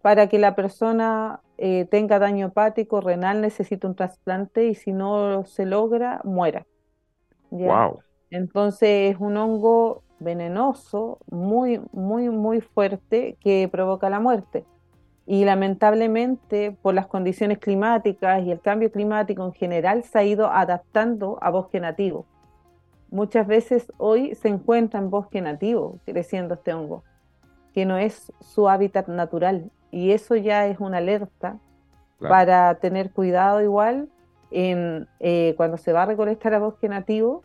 para 0.00 0.28
que 0.28 0.38
la 0.38 0.54
persona 0.54 1.40
eh, 1.58 1.86
tenga 1.90 2.18
daño 2.18 2.46
hepático, 2.46 3.00
renal, 3.00 3.40
necesite 3.40 3.86
un 3.86 3.94
trasplante 3.94 4.66
y 4.66 4.74
si 4.74 4.92
no 4.92 5.44
se 5.44 5.66
logra, 5.66 6.20
muera. 6.24 6.66
Wow. 7.50 8.00
Entonces 8.30 9.14
es 9.14 9.20
un 9.20 9.36
hongo 9.36 10.02
venenoso, 10.24 11.18
muy, 11.30 11.80
muy, 11.92 12.30
muy 12.30 12.60
fuerte 12.60 13.36
que 13.40 13.68
provoca 13.70 14.10
la 14.10 14.20
muerte. 14.20 14.64
Y 15.26 15.44
lamentablemente, 15.44 16.76
por 16.82 16.94
las 16.94 17.06
condiciones 17.06 17.58
climáticas 17.58 18.42
y 18.42 18.50
el 18.50 18.60
cambio 18.60 18.90
climático 18.90 19.44
en 19.44 19.52
general, 19.52 20.02
se 20.02 20.18
ha 20.18 20.24
ido 20.24 20.50
adaptando 20.50 21.38
a 21.40 21.50
bosque 21.50 21.80
nativo 21.80 22.26
muchas 23.14 23.46
veces 23.46 23.92
hoy 23.96 24.34
se 24.34 24.48
encuentra 24.48 24.98
en 24.98 25.08
bosque 25.08 25.40
nativo 25.40 26.00
creciendo 26.04 26.54
este 26.54 26.74
hongo, 26.74 27.04
que 27.72 27.86
no 27.86 27.96
es 27.96 28.32
su 28.40 28.68
hábitat 28.68 29.06
natural. 29.06 29.70
Y 29.92 30.10
eso 30.10 30.34
ya 30.34 30.66
es 30.66 30.80
una 30.80 30.98
alerta 30.98 31.58
para 32.18 32.74
tener 32.76 33.12
cuidado 33.12 33.62
igual 33.62 34.08
en, 34.50 35.06
eh, 35.20 35.54
cuando 35.56 35.76
se 35.76 35.92
va 35.92 36.02
a 36.02 36.06
recolectar 36.06 36.54
a 36.54 36.58
bosque 36.58 36.88
nativo. 36.88 37.44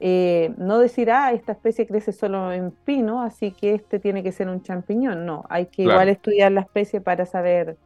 Eh, 0.00 0.54
no 0.58 0.78
decir, 0.78 1.10
ah, 1.10 1.32
esta 1.32 1.52
especie 1.52 1.86
crece 1.86 2.12
solo 2.12 2.52
en 2.52 2.70
pino, 2.70 3.22
así 3.22 3.52
que 3.52 3.74
este 3.74 3.98
tiene 3.98 4.22
que 4.22 4.32
ser 4.32 4.48
un 4.48 4.62
champiñón. 4.62 5.24
No, 5.24 5.44
hay 5.48 5.66
que 5.66 5.82
igual 5.82 6.08
estudiar 6.08 6.52
la 6.52 6.62
especie 6.62 7.00
para 7.00 7.26
saber 7.26 7.76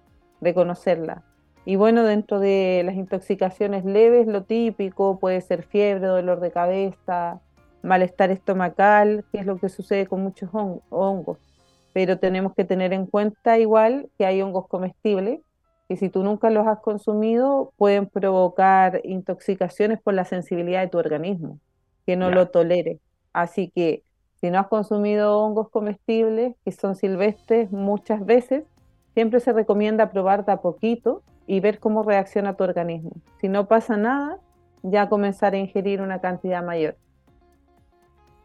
reconocerla. 0.41 1.23
Y 1.65 1.77
bueno, 1.77 2.03
dentro 2.05 2.41
de 2.41 2.83
las 2.85 2.95
intoxicaciones 2.95 3.85
leves, 3.85 4.27
lo 4.27 4.45
típico 4.45 5.19
puede 5.19 5.41
ser 5.43 5.65
fiebre, 5.65 6.07
dolor 6.07 6.41
de 6.41 6.51
cabeza, 6.51 7.41
malestar 7.83 8.31
estomacal, 8.31 9.25
que 9.31 9.41
es 9.41 9.47
lo 9.47 9.59
que 9.59 9.69
sucede 9.69 10.07
con 10.07 10.23
muchos 10.23 10.51
hongos. 10.53 11.39
Pero 11.93 12.19
tenemos 12.19 12.55
que 12.55 12.65
tener 12.65 12.93
en 12.93 13.07
cuenta 13.07 13.59
igual 13.59 14.09
que 14.17 14.25
hay 14.25 14.41
hongos 14.41 14.67
comestibles 14.69 15.41
que 15.89 15.97
si 15.97 16.11
tú 16.11 16.23
nunca 16.23 16.51
los 16.51 16.67
has 16.67 16.81
consumido 16.81 17.73
pueden 17.77 18.07
provocar 18.07 19.01
intoxicaciones 19.05 20.01
por 20.01 20.13
la 20.13 20.27
sensibilidad 20.27 20.83
de 20.83 20.89
tu 20.89 20.99
organismo, 20.99 21.59
que 22.09 22.17
no 22.17 22.31
lo 22.31 22.49
tolere. 22.49 23.01
Así 23.35 23.69
que 23.69 24.03
si 24.41 24.49
no 24.49 24.59
has 24.59 24.69
consumido 24.69 25.41
hongos 25.41 25.69
comestibles, 25.69 26.55
que 26.65 26.73
son 26.73 26.97
silvestres 26.97 27.71
muchas 27.71 28.25
veces, 28.25 28.65
siempre 29.13 29.41
se 29.41 29.53
recomienda 29.53 30.09
probar 30.09 30.47
de 30.47 30.53
a 30.53 30.63
poquito 30.63 31.23
y 31.47 31.61
ver 31.61 31.79
cómo 31.79 32.03
reacciona 32.03 32.55
tu 32.55 32.65
organismo. 32.65 33.11
Si 33.43 33.49
no 33.49 33.69
pasa 33.69 33.99
nada, 33.99 34.39
ya 34.83 35.11
comenzar 35.11 35.53
a 35.53 35.59
ingerir 35.59 36.01
una 36.01 36.23
cantidad 36.23 36.65
mayor. 36.65 36.97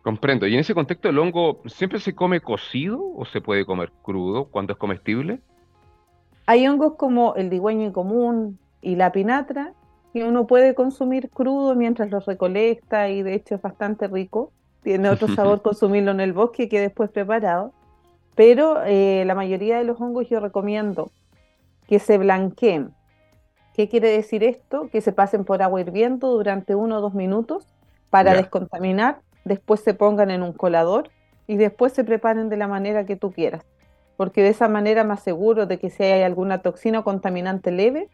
Comprendo. 0.02 0.46
¿Y 0.46 0.56
en 0.56 0.60
ese 0.60 0.74
contexto 0.74 1.08
el 1.08 1.18
hongo 1.18 1.62
siempre 1.68 2.02
se 2.02 2.14
come 2.14 2.42
cocido 2.42 3.00
o 3.16 3.24
se 3.24 3.40
puede 3.40 3.66
comer 3.66 3.94
crudo 4.02 4.44
cuando 4.44 4.74
es 4.74 4.78
comestible? 4.78 5.40
Hay 6.48 6.68
hongos 6.68 6.96
como 6.98 7.36
el 7.36 7.50
digüeño 7.50 7.94
común 7.94 8.60
y 8.82 8.98
la 8.98 9.14
pinatra 9.14 9.74
que 10.14 10.24
uno 10.24 10.46
puede 10.48 10.76
consumir 10.76 11.30
crudo 11.30 11.76
mientras 11.76 12.12
los 12.12 12.26
recolecta 12.26 13.10
y 13.10 13.24
de 13.24 13.34
hecho 13.34 13.56
es 13.56 13.62
bastante 13.62 14.08
rico. 14.08 14.52
Tiene 14.84 15.10
otro 15.10 15.28
sabor 15.36 15.62
consumirlo 15.62 16.12
en 16.12 16.20
el 16.20 16.34
bosque 16.34 16.70
que 16.70 16.80
después 16.80 17.10
preparado. 17.10 17.74
Pero 18.36 18.84
eh, 18.86 19.24
la 19.26 19.36
mayoría 19.36 19.78
de 19.78 19.84
los 19.84 20.00
hongos 20.00 20.30
yo 20.30 20.40
recomiendo 20.40 21.12
que 21.88 22.00
se 22.00 22.18
blanqueen. 22.18 22.94
¿Qué 23.74 23.90
quiere 23.90 24.10
decir 24.10 24.44
esto? 24.44 24.88
Que 24.92 25.02
se 25.02 25.12
pasen 25.12 25.46
por 25.46 25.62
agua 25.62 25.82
hirviendo 25.82 26.30
durante 26.30 26.76
uno 26.76 26.98
o 26.98 27.02
dos 27.02 27.14
minutos 27.14 27.68
para 28.12 28.36
descontaminar, 28.36 29.22
después 29.44 29.80
se 29.80 29.96
pongan 29.96 30.30
en 30.30 30.44
un 30.44 30.54
colador 30.54 31.10
y 31.48 31.58
después 31.58 31.94
se 31.94 32.04
preparen 32.04 32.50
de 32.50 32.58
la 32.58 32.68
manera 32.68 33.08
que 33.08 33.16
tú 33.16 33.32
quieras 33.32 33.66
porque 34.18 34.42
de 34.42 34.50
esa 34.50 34.68
manera 34.68 35.04
más 35.04 35.22
seguro 35.22 35.66
de 35.66 35.80
que 35.80 35.90
si 35.90 36.04
hay 36.04 36.24
alguna 36.24 36.62
toxina 36.62 37.00
o 37.00 37.04
contaminante 37.04 37.72
leve, 37.72 38.10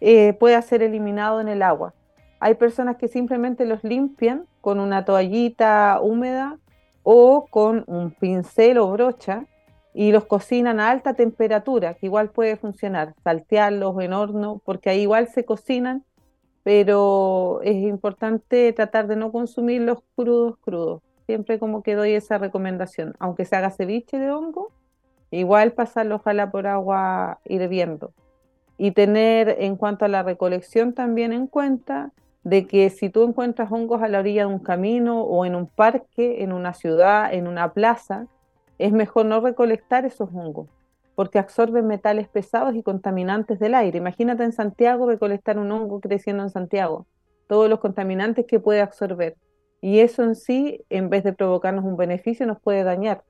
eh, 0.00 0.32
pueda 0.34 0.60
ser 0.62 0.82
eliminado 0.82 1.40
en 1.40 1.48
el 1.48 1.62
agua. 1.62 1.94
Hay 2.40 2.54
personas 2.54 2.96
que 2.96 3.08
simplemente 3.08 3.64
los 3.64 3.82
limpian 3.82 4.46
con 4.60 4.80
una 4.80 5.04
toallita 5.04 5.98
húmeda 6.00 6.58
o 7.02 7.46
con 7.50 7.84
un 7.86 8.10
pincel 8.12 8.78
o 8.78 8.90
brocha 8.90 9.46
y 9.94 10.12
los 10.12 10.26
cocinan 10.26 10.78
a 10.78 10.90
alta 10.90 11.14
temperatura, 11.14 11.94
que 11.94 12.06
igual 12.06 12.30
puede 12.30 12.56
funcionar, 12.56 13.14
saltearlos 13.24 14.00
en 14.00 14.12
horno, 14.12 14.60
porque 14.64 14.90
ahí 14.90 15.00
igual 15.00 15.28
se 15.28 15.44
cocinan, 15.44 16.04
pero 16.62 17.60
es 17.64 17.76
importante 17.76 18.72
tratar 18.72 19.08
de 19.08 19.16
no 19.16 19.32
consumirlos 19.32 19.98
crudos, 20.14 20.56
crudos. 20.58 21.02
Siempre 21.26 21.58
como 21.58 21.82
que 21.82 21.94
doy 21.94 22.12
esa 22.12 22.38
recomendación, 22.38 23.14
aunque 23.18 23.44
se 23.44 23.56
haga 23.56 23.70
ceviche 23.70 24.18
de 24.18 24.30
hongo, 24.30 24.70
Igual 25.30 25.72
pasarlo 25.72 26.16
ojalá 26.16 26.50
por 26.50 26.66
agua 26.66 27.38
hirviendo. 27.44 28.12
Y 28.78 28.92
tener 28.92 29.56
en 29.58 29.76
cuanto 29.76 30.06
a 30.06 30.08
la 30.08 30.22
recolección 30.22 30.94
también 30.94 31.32
en 31.32 31.46
cuenta 31.46 32.12
de 32.44 32.66
que 32.66 32.88
si 32.88 33.10
tú 33.10 33.24
encuentras 33.24 33.70
hongos 33.70 34.00
a 34.02 34.08
la 34.08 34.20
orilla 34.20 34.46
de 34.46 34.54
un 34.54 34.60
camino 34.60 35.22
o 35.22 35.44
en 35.44 35.54
un 35.54 35.66
parque, 35.66 36.42
en 36.42 36.52
una 36.52 36.72
ciudad, 36.72 37.34
en 37.34 37.46
una 37.46 37.72
plaza, 37.72 38.26
es 38.78 38.92
mejor 38.92 39.26
no 39.26 39.40
recolectar 39.40 40.06
esos 40.06 40.30
hongos 40.32 40.68
porque 41.18 41.40
absorben 41.40 41.88
metales 41.88 42.28
pesados 42.28 42.76
y 42.76 42.82
contaminantes 42.84 43.58
del 43.58 43.74
aire. 43.74 43.98
Imagínate 43.98 44.44
en 44.44 44.52
Santiago 44.52 45.04
recolectar 45.04 45.58
un 45.58 45.72
hongo 45.72 45.98
creciendo 45.98 46.44
en 46.44 46.50
Santiago, 46.50 47.08
todos 47.48 47.68
los 47.68 47.80
contaminantes 47.80 48.46
que 48.46 48.60
puede 48.60 48.80
absorber. 48.80 49.34
Y 49.80 49.98
eso 49.98 50.22
en 50.22 50.36
sí, 50.36 50.84
en 50.90 51.10
vez 51.10 51.24
de 51.24 51.32
provocarnos 51.32 51.84
un 51.84 51.96
beneficio, 51.96 52.46
nos 52.46 52.60
puede 52.60 52.84
dañar. 52.84 53.24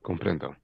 Comprendo. 0.00 0.56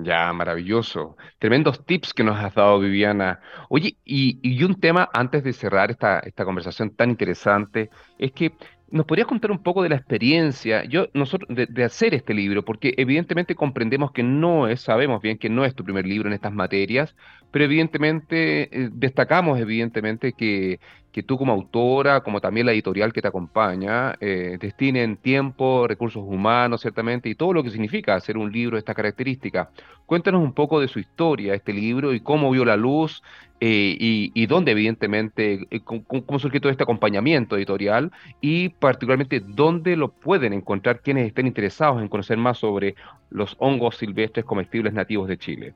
Ya, 0.00 0.32
maravilloso. 0.32 1.16
Tremendos 1.38 1.84
tips 1.84 2.14
que 2.14 2.22
nos 2.22 2.36
has 2.38 2.54
dado, 2.54 2.78
Viviana. 2.78 3.40
Oye, 3.68 3.96
y, 4.04 4.62
un 4.62 4.78
tema 4.78 5.08
antes 5.12 5.42
de 5.42 5.52
cerrar 5.52 5.90
esta, 5.90 6.20
esta 6.20 6.44
conversación 6.44 6.90
tan 6.94 7.10
interesante, 7.10 7.90
es 8.18 8.32
que 8.32 8.52
¿Nos 8.90 9.04
podrías 9.04 9.28
contar 9.28 9.50
un 9.50 9.62
poco 9.62 9.82
de 9.82 9.90
la 9.90 9.96
experiencia 9.96 10.82
yo, 10.84 11.08
nosotros, 11.12 11.46
de, 11.50 11.84
hacer 11.84 12.14
este 12.14 12.32
libro? 12.32 12.64
Porque 12.64 12.94
evidentemente 12.96 13.54
comprendemos 13.54 14.12
que 14.12 14.22
no 14.22 14.66
es, 14.66 14.80
sabemos 14.80 15.20
bien 15.20 15.36
que 15.36 15.50
no 15.50 15.66
es 15.66 15.74
tu 15.74 15.84
primer 15.84 16.06
libro 16.06 16.26
en 16.26 16.32
estas 16.32 16.54
materias, 16.54 17.14
pero 17.50 17.66
evidentemente 17.66 18.62
eh, 18.62 18.88
destacamos 18.90 19.60
evidentemente 19.60 20.32
que, 20.32 20.80
que, 21.18 21.24
tú 21.24 21.36
como 21.36 21.52
autora, 21.52 22.20
como 22.20 22.40
también 22.40 22.66
la 22.66 22.72
editorial 22.72 23.12
que 23.12 23.20
te 23.20 23.26
acompaña, 23.26 24.14
eh, 24.20 24.56
destinen 24.60 25.16
tiempo, 25.16 25.88
recursos 25.88 26.22
humanos, 26.24 26.82
ciertamente, 26.82 27.28
y 27.28 27.34
todo 27.34 27.52
lo 27.52 27.64
que 27.64 27.70
significa 27.70 28.14
hacer 28.14 28.38
un 28.38 28.52
libro 28.52 28.76
de 28.76 28.78
esta 28.78 28.94
característica. 28.94 29.70
Cuéntanos 30.06 30.40
un 30.40 30.52
poco 30.52 30.80
de 30.80 30.86
su 30.86 31.00
historia, 31.00 31.54
este 31.54 31.72
libro, 31.72 32.14
y 32.14 32.20
cómo 32.20 32.52
vio 32.52 32.64
la 32.64 32.76
luz, 32.76 33.20
eh, 33.60 33.96
y, 34.32 34.46
dónde 34.46 34.70
evidentemente, 34.70 35.66
eh, 35.70 35.80
cómo, 35.80 36.38
surgió 36.38 36.60
todo 36.60 36.70
este 36.70 36.84
acompañamiento 36.84 37.56
editorial 37.56 38.12
y 38.40 38.68
particularmente 38.68 39.40
dónde 39.40 39.96
lo 39.96 40.12
pueden 40.12 40.52
encontrar 40.52 41.00
quienes 41.00 41.26
estén 41.26 41.48
interesados 41.48 42.00
en 42.00 42.06
conocer 42.06 42.38
más 42.38 42.58
sobre 42.58 42.94
los 43.30 43.56
hongos 43.58 43.96
silvestres 43.96 44.44
comestibles 44.44 44.92
nativos 44.92 45.26
de 45.26 45.38
Chile. 45.38 45.74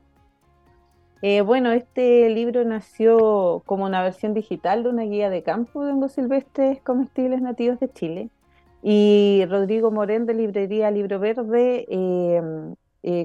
Eh, 1.25 1.39
bueno, 1.39 1.71
este 1.71 2.29
libro 2.29 2.65
nació 2.65 3.63
como 3.65 3.85
una 3.85 4.03
versión 4.03 4.33
digital 4.33 4.83
de 4.83 4.89
una 4.89 5.03
guía 5.03 5.29
de 5.29 5.41
campo 5.41 5.85
de 5.85 5.93
hongos 5.93 6.11
silvestres 6.11 6.81
comestibles 6.81 7.41
nativos 7.41 7.79
de 7.79 7.89
Chile. 7.89 8.29
Y 8.81 9.45
Rodrigo 9.49 9.89
Morén 9.89 10.25
de 10.25 10.33
Librería 10.33 10.91
Libro 10.91 11.19
Verde 11.19 11.87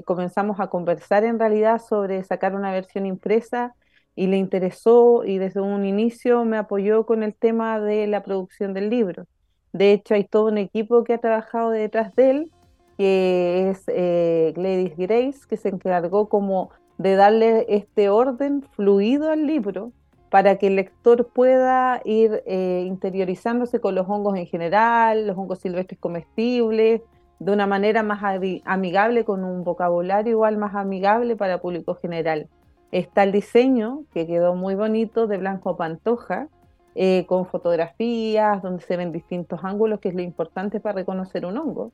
comenzamos 0.05 0.61
a 0.61 0.67
conversar 0.67 1.25
en 1.25 1.39
realidad 1.39 1.81
sobre 1.81 2.23
sacar 2.23 2.55
una 2.55 2.71
versión 2.71 3.05
impresa 3.05 3.75
y 4.15 4.27
le 4.27 4.37
interesó 4.37 5.25
y 5.25 5.37
desde 5.37 5.59
un 5.59 5.83
inicio 5.85 6.45
me 6.45 6.55
apoyó 6.55 7.05
con 7.05 7.21
el 7.21 7.35
tema 7.35 7.81
de 7.81 8.07
la 8.07 8.23
producción 8.23 8.73
del 8.73 8.89
libro. 8.89 9.25
De 9.73 9.91
hecho, 9.91 10.13
hay 10.13 10.23
todo 10.23 10.45
un 10.45 10.57
equipo 10.57 11.03
que 11.03 11.15
ha 11.15 11.17
trabajado 11.17 11.71
detrás 11.71 12.15
de 12.15 12.29
él, 12.31 12.51
que 12.97 13.69
es 13.71 13.83
eh, 13.87 14.53
Gladys 14.55 14.95
Grace, 14.95 15.39
que 15.49 15.57
se 15.57 15.67
encargó 15.67 16.29
como 16.29 16.71
de 16.99 17.15
darle 17.15 17.65
este 17.69 18.09
orden 18.09 18.61
fluido 18.61 19.31
al 19.31 19.47
libro 19.47 19.93
para 20.29 20.57
que 20.57 20.67
el 20.67 20.75
lector 20.75 21.29
pueda 21.29 22.01
ir 22.03 22.43
eh, 22.45 22.83
interiorizándose 22.85 23.79
con 23.79 23.95
los 23.95 24.07
hongos 24.07 24.37
en 24.37 24.45
general, 24.45 25.25
los 25.25 25.37
hongos 25.37 25.59
silvestres 25.59 25.97
comestibles, 25.99 27.01
de 27.39 27.53
una 27.53 27.65
manera 27.67 28.03
más 28.03 28.21
amigable, 28.65 29.23
con 29.23 29.45
un 29.45 29.63
vocabulario 29.63 30.33
igual 30.33 30.57
más 30.57 30.75
amigable 30.75 31.37
para 31.37 31.55
el 31.55 31.61
público 31.61 31.95
general. 31.95 32.49
Está 32.91 33.23
el 33.23 33.31
diseño, 33.31 34.03
que 34.13 34.27
quedó 34.27 34.53
muy 34.55 34.75
bonito, 34.75 35.25
de 35.25 35.37
Blanco 35.37 35.77
Pantoja, 35.77 36.49
eh, 36.95 37.25
con 37.27 37.45
fotografías 37.45 38.61
donde 38.61 38.83
se 38.83 38.97
ven 38.97 39.13
distintos 39.13 39.61
ángulos, 39.63 40.01
que 40.01 40.09
es 40.09 40.15
lo 40.15 40.21
importante 40.21 40.81
para 40.81 40.95
reconocer 40.95 41.45
un 41.45 41.57
hongo, 41.57 41.93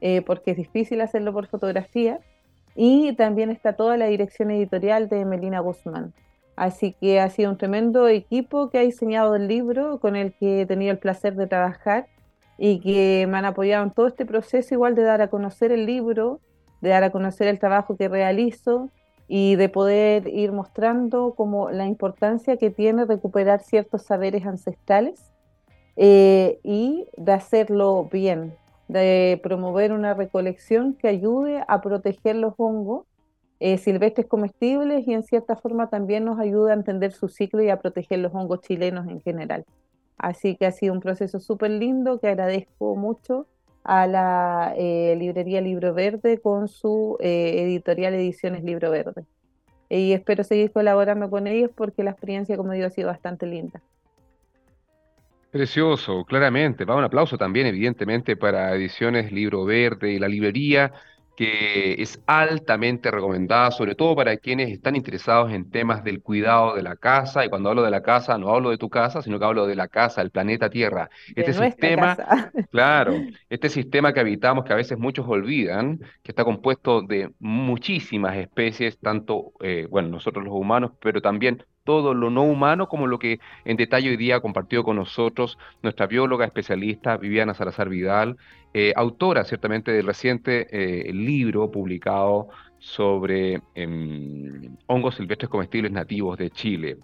eh, 0.00 0.22
porque 0.22 0.52
es 0.52 0.56
difícil 0.56 1.00
hacerlo 1.00 1.32
por 1.32 1.48
fotografía. 1.48 2.20
Y 2.74 3.12
también 3.14 3.50
está 3.50 3.74
toda 3.74 3.96
la 3.96 4.06
dirección 4.06 4.50
editorial 4.50 5.08
de 5.08 5.24
Melina 5.24 5.60
Guzmán. 5.60 6.12
Así 6.56 6.92
que 6.92 7.20
ha 7.20 7.30
sido 7.30 7.50
un 7.50 7.58
tremendo 7.58 8.08
equipo 8.08 8.70
que 8.70 8.78
ha 8.78 8.82
diseñado 8.82 9.34
el 9.34 9.48
libro, 9.48 9.98
con 9.98 10.16
el 10.16 10.32
que 10.34 10.62
he 10.62 10.66
tenido 10.66 10.92
el 10.92 10.98
placer 10.98 11.34
de 11.34 11.46
trabajar 11.46 12.06
y 12.58 12.80
que 12.80 13.26
me 13.28 13.38
han 13.38 13.44
apoyado 13.44 13.84
en 13.84 13.90
todo 13.90 14.06
este 14.06 14.24
proceso, 14.24 14.74
igual 14.74 14.94
de 14.94 15.02
dar 15.02 15.20
a 15.20 15.28
conocer 15.28 15.72
el 15.72 15.86
libro, 15.86 16.40
de 16.80 16.90
dar 16.90 17.02
a 17.02 17.10
conocer 17.10 17.48
el 17.48 17.58
trabajo 17.58 17.96
que 17.96 18.08
realizo 18.08 18.90
y 19.26 19.56
de 19.56 19.68
poder 19.68 20.28
ir 20.28 20.52
mostrando 20.52 21.34
como 21.34 21.70
la 21.70 21.86
importancia 21.86 22.56
que 22.56 22.70
tiene 22.70 23.04
recuperar 23.04 23.60
ciertos 23.60 24.02
saberes 24.02 24.46
ancestrales 24.46 25.32
eh, 25.96 26.60
y 26.62 27.06
de 27.16 27.32
hacerlo 27.32 28.08
bien, 28.12 28.54
de 28.88 29.40
promover 29.42 29.92
una 29.92 30.14
recolección 30.14 30.94
que 30.94 31.08
ayude 31.08 31.64
a 31.66 31.80
proteger 31.80 32.36
los 32.36 32.54
hongos 32.58 33.06
eh, 33.60 33.78
silvestres 33.78 34.26
comestibles 34.26 35.06
y 35.06 35.14
en 35.14 35.22
cierta 35.22 35.56
forma 35.56 35.88
también 35.88 36.24
nos 36.24 36.38
ayuda 36.38 36.72
a 36.72 36.74
entender 36.74 37.12
su 37.12 37.28
ciclo 37.28 37.62
y 37.62 37.70
a 37.70 37.78
proteger 37.80 38.18
los 38.18 38.34
hongos 38.34 38.60
chilenos 38.60 39.08
en 39.08 39.20
general. 39.20 39.64
Así 40.18 40.56
que 40.56 40.66
ha 40.66 40.72
sido 40.72 40.92
un 40.92 41.00
proceso 41.00 41.40
súper 41.40 41.70
lindo 41.70 42.18
que 42.18 42.28
agradezco 42.28 42.94
mucho 42.96 43.46
a 43.84 44.06
la 44.06 44.74
eh, 44.76 45.14
librería 45.18 45.60
Libro 45.60 45.94
Verde 45.94 46.38
con 46.38 46.68
su 46.68 47.16
eh, 47.20 47.62
editorial 47.62 48.14
Ediciones 48.14 48.64
Libro 48.64 48.90
Verde. 48.90 49.24
Y 49.88 50.12
espero 50.12 50.42
seguir 50.44 50.72
colaborando 50.72 51.30
con 51.30 51.46
ellos 51.46 51.70
porque 51.74 52.02
la 52.02 52.10
experiencia, 52.10 52.56
como 52.56 52.72
digo, 52.72 52.86
ha 52.86 52.90
sido 52.90 53.08
bastante 53.08 53.46
linda. 53.46 53.80
Precioso, 55.54 56.24
claramente. 56.24 56.84
Va 56.84 56.96
un 56.96 57.04
aplauso 57.04 57.38
también, 57.38 57.68
evidentemente, 57.68 58.36
para 58.36 58.74
Ediciones 58.74 59.30
Libro 59.30 59.64
Verde 59.64 60.12
y 60.12 60.18
la 60.18 60.26
librería 60.26 60.92
que 61.36 61.94
es 62.02 62.20
altamente 62.26 63.08
recomendada, 63.12 63.70
sobre 63.70 63.94
todo 63.94 64.16
para 64.16 64.36
quienes 64.36 64.70
están 64.72 64.96
interesados 64.96 65.52
en 65.52 65.70
temas 65.70 66.02
del 66.02 66.22
cuidado 66.22 66.74
de 66.74 66.82
la 66.82 66.96
casa. 66.96 67.44
Y 67.44 67.50
cuando 67.50 67.68
hablo 67.68 67.82
de 67.84 67.92
la 67.92 68.02
casa, 68.02 68.36
no 68.36 68.52
hablo 68.52 68.70
de 68.70 68.78
tu 68.78 68.90
casa, 68.90 69.22
sino 69.22 69.38
que 69.38 69.44
hablo 69.44 69.68
de 69.68 69.76
la 69.76 69.86
casa, 69.86 70.22
el 70.22 70.32
planeta 70.32 70.68
Tierra. 70.68 71.08
este 71.36 71.52
sistema, 71.52 72.16
claro, 72.72 73.14
este 73.48 73.68
sistema 73.68 74.12
que 74.12 74.18
habitamos, 74.20 74.64
que 74.64 74.72
a 74.72 74.76
veces 74.76 74.98
muchos 74.98 75.24
olvidan, 75.28 76.00
que 76.24 76.32
está 76.32 76.42
compuesto 76.42 77.02
de 77.02 77.30
muchísimas 77.38 78.36
especies, 78.36 78.98
tanto, 78.98 79.52
eh, 79.60 79.86
bueno, 79.88 80.08
nosotros 80.08 80.44
los 80.44 80.54
humanos, 80.54 80.90
pero 81.00 81.22
también 81.22 81.64
todo 81.84 82.14
lo 82.14 82.30
no 82.30 82.42
humano, 82.42 82.88
como 82.88 83.06
lo 83.06 83.18
que 83.18 83.40
en 83.64 83.76
detalle 83.76 84.08
hoy 84.10 84.16
día 84.16 84.36
ha 84.36 84.40
compartido 84.40 84.82
con 84.82 84.96
nosotros 84.96 85.58
nuestra 85.82 86.06
bióloga 86.06 86.46
especialista 86.46 87.16
Viviana 87.18 87.54
Salazar 87.54 87.88
Vidal, 87.88 88.36
eh, 88.72 88.92
autora 88.96 89.44
ciertamente 89.44 89.92
del 89.92 90.06
reciente 90.06 90.66
eh, 90.70 91.12
libro 91.12 91.70
publicado 91.70 92.48
sobre 92.78 93.62
em, 93.74 94.76
hongos 94.86 95.16
silvestres 95.16 95.50
comestibles 95.50 95.92
nativos 95.92 96.38
de 96.38 96.50
Chile. 96.50 96.96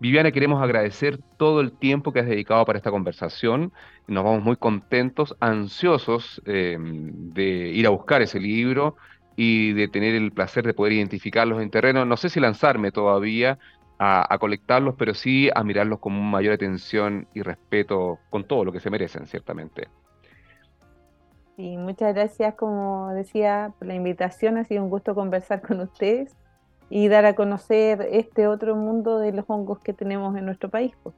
Viviana, 0.00 0.32
queremos 0.32 0.62
agradecer 0.62 1.18
todo 1.36 1.60
el 1.60 1.72
tiempo 1.72 2.12
que 2.12 2.20
has 2.20 2.26
dedicado 2.26 2.64
para 2.64 2.78
esta 2.78 2.90
conversación. 2.90 3.72
Nos 4.06 4.24
vamos 4.24 4.42
muy 4.42 4.56
contentos, 4.56 5.36
ansiosos 5.40 6.42
em, 6.46 7.32
de 7.32 7.70
ir 7.70 7.86
a 7.86 7.90
buscar 7.90 8.22
ese 8.22 8.40
libro 8.40 8.96
y 9.36 9.72
de 9.72 9.88
tener 9.88 10.14
el 10.14 10.32
placer 10.32 10.64
de 10.64 10.74
poder 10.74 10.92
identificarlos 10.92 11.60
en 11.60 11.70
terreno. 11.70 12.04
No 12.04 12.16
sé 12.16 12.28
si 12.28 12.40
lanzarme 12.40 12.92
todavía, 12.92 13.58
a, 13.98 14.36
colectarlos, 14.38 14.94
pero 14.96 15.14
sí 15.14 15.50
a 15.54 15.62
mirarlos 15.62 15.98
con 15.98 16.12
mayor 16.20 16.54
atención 16.54 17.26
y 17.34 17.42
respeto 17.42 18.18
con 18.30 18.44
todo 18.44 18.64
lo 18.64 18.72
que 18.72 18.80
se 18.80 18.90
merecen, 18.90 19.26
ciertamente. 19.26 19.88
Y 21.56 21.76
muchas 21.76 22.14
gracias, 22.14 22.54
como 22.54 23.12
decía, 23.12 23.72
por 23.78 23.86
la 23.86 23.94
invitación. 23.94 24.56
Ha 24.58 24.64
sido 24.64 24.82
un 24.82 24.90
gusto 24.90 25.14
conversar 25.14 25.62
con 25.62 25.80
ustedes 25.80 26.36
y 26.90 27.08
dar 27.08 27.24
a 27.26 27.34
conocer 27.34 28.08
este 28.10 28.48
otro 28.48 28.74
mundo 28.76 29.18
de 29.18 29.32
los 29.32 29.44
hongos 29.48 29.78
que 29.78 29.92
tenemos 29.92 30.36
en 30.36 30.46
nuestro 30.46 30.68
país. 30.68 30.92
Pues. 31.02 31.14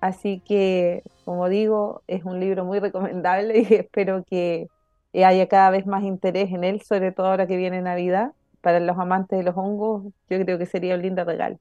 Así 0.00 0.40
que, 0.40 1.02
como 1.24 1.48
digo, 1.48 2.02
es 2.06 2.24
un 2.24 2.40
libro 2.40 2.64
muy 2.64 2.78
recomendable 2.78 3.66
y 3.68 3.74
espero 3.74 4.24
que 4.24 4.68
haya 5.14 5.48
cada 5.48 5.70
vez 5.70 5.86
más 5.86 6.04
interés 6.04 6.52
en 6.52 6.64
él, 6.64 6.82
sobre 6.82 7.12
todo 7.12 7.26
ahora 7.28 7.46
que 7.46 7.56
viene 7.56 7.80
Navidad. 7.82 8.32
Para 8.60 8.78
los 8.78 8.98
amantes 8.98 9.38
de 9.38 9.44
los 9.44 9.56
hongos, 9.56 10.04
yo 10.28 10.38
creo 10.44 10.58
que 10.58 10.66
sería 10.66 10.94
un 10.94 11.00
lindo 11.00 11.24
regalo. 11.24 11.58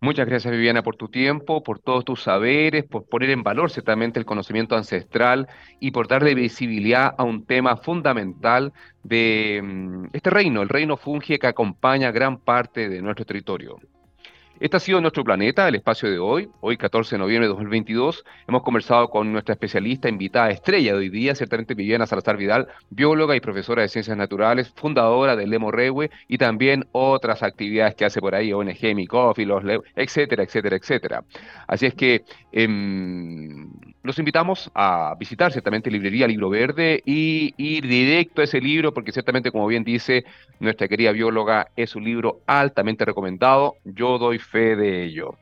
Muchas 0.00 0.26
gracias 0.26 0.52
Viviana 0.52 0.82
por 0.82 0.96
tu 0.96 1.08
tiempo, 1.08 1.62
por 1.62 1.78
todos 1.78 2.04
tus 2.04 2.22
saberes, 2.22 2.84
por 2.84 3.06
poner 3.08 3.30
en 3.30 3.42
valor 3.42 3.70
ciertamente 3.70 4.18
el 4.18 4.26
conocimiento 4.26 4.76
ancestral 4.76 5.48
y 5.80 5.90
por 5.90 6.06
darle 6.06 6.34
visibilidad 6.34 7.14
a 7.16 7.24
un 7.24 7.46
tema 7.46 7.78
fundamental 7.78 8.74
de 9.02 9.60
mm, 9.64 10.04
este 10.12 10.28
reino, 10.28 10.60
el 10.60 10.68
reino 10.68 10.98
fungi 10.98 11.38
que 11.38 11.46
acompaña 11.46 12.10
gran 12.10 12.38
parte 12.38 12.90
de 12.90 13.00
nuestro 13.00 13.24
territorio. 13.24 13.78
Este 14.58 14.78
ha 14.78 14.80
sido 14.80 15.02
nuestro 15.02 15.22
planeta, 15.22 15.68
el 15.68 15.74
espacio 15.74 16.10
de 16.10 16.18
hoy, 16.18 16.48
hoy 16.62 16.78
14 16.78 17.16
de 17.16 17.18
noviembre 17.18 17.46
de 17.46 17.52
2022. 17.52 18.24
Hemos 18.48 18.62
conversado 18.62 19.10
con 19.10 19.30
nuestra 19.30 19.52
especialista 19.52 20.08
invitada 20.08 20.48
estrella 20.48 20.92
de 20.92 20.98
hoy 20.98 21.10
día, 21.10 21.34
ciertamente 21.34 21.74
Viviana 21.74 22.06
Salazar 22.06 22.38
Vidal, 22.38 22.66
bióloga 22.88 23.36
y 23.36 23.40
profesora 23.40 23.82
de 23.82 23.88
ciencias 23.88 24.16
naturales, 24.16 24.72
fundadora 24.74 25.36
del 25.36 25.50
Lemo 25.50 25.70
Rewe 25.70 26.10
y 26.26 26.38
también 26.38 26.86
otras 26.92 27.42
actividades 27.42 27.96
que 27.96 28.06
hace 28.06 28.18
por 28.18 28.34
ahí, 28.34 28.50
ONG, 28.50 28.94
Micófilos, 28.94 29.62
etcétera, 29.94 30.44
etcétera, 30.44 30.76
etcétera. 30.76 31.24
Así 31.66 31.84
es 31.84 31.94
que 31.94 32.24
em, 32.50 33.70
los 34.06 34.18
invitamos 34.18 34.70
a 34.74 35.16
visitar 35.18 35.52
ciertamente 35.52 35.90
Librería 35.90 36.26
Libro 36.28 36.48
Verde 36.48 37.02
y 37.04 37.52
ir 37.58 37.86
directo 37.86 38.40
a 38.40 38.44
ese 38.44 38.60
libro, 38.60 38.94
porque 38.94 39.12
ciertamente, 39.12 39.50
como 39.50 39.66
bien 39.66 39.84
dice 39.84 40.24
nuestra 40.60 40.88
querida 40.88 41.12
bióloga, 41.12 41.68
es 41.76 41.94
un 41.94 42.04
libro 42.04 42.40
altamente 42.46 43.04
recomendado. 43.04 43.74
Yo 43.84 44.16
doy 44.18 44.38
fe 44.46 44.76
de 44.76 45.04
ello. 45.04 45.36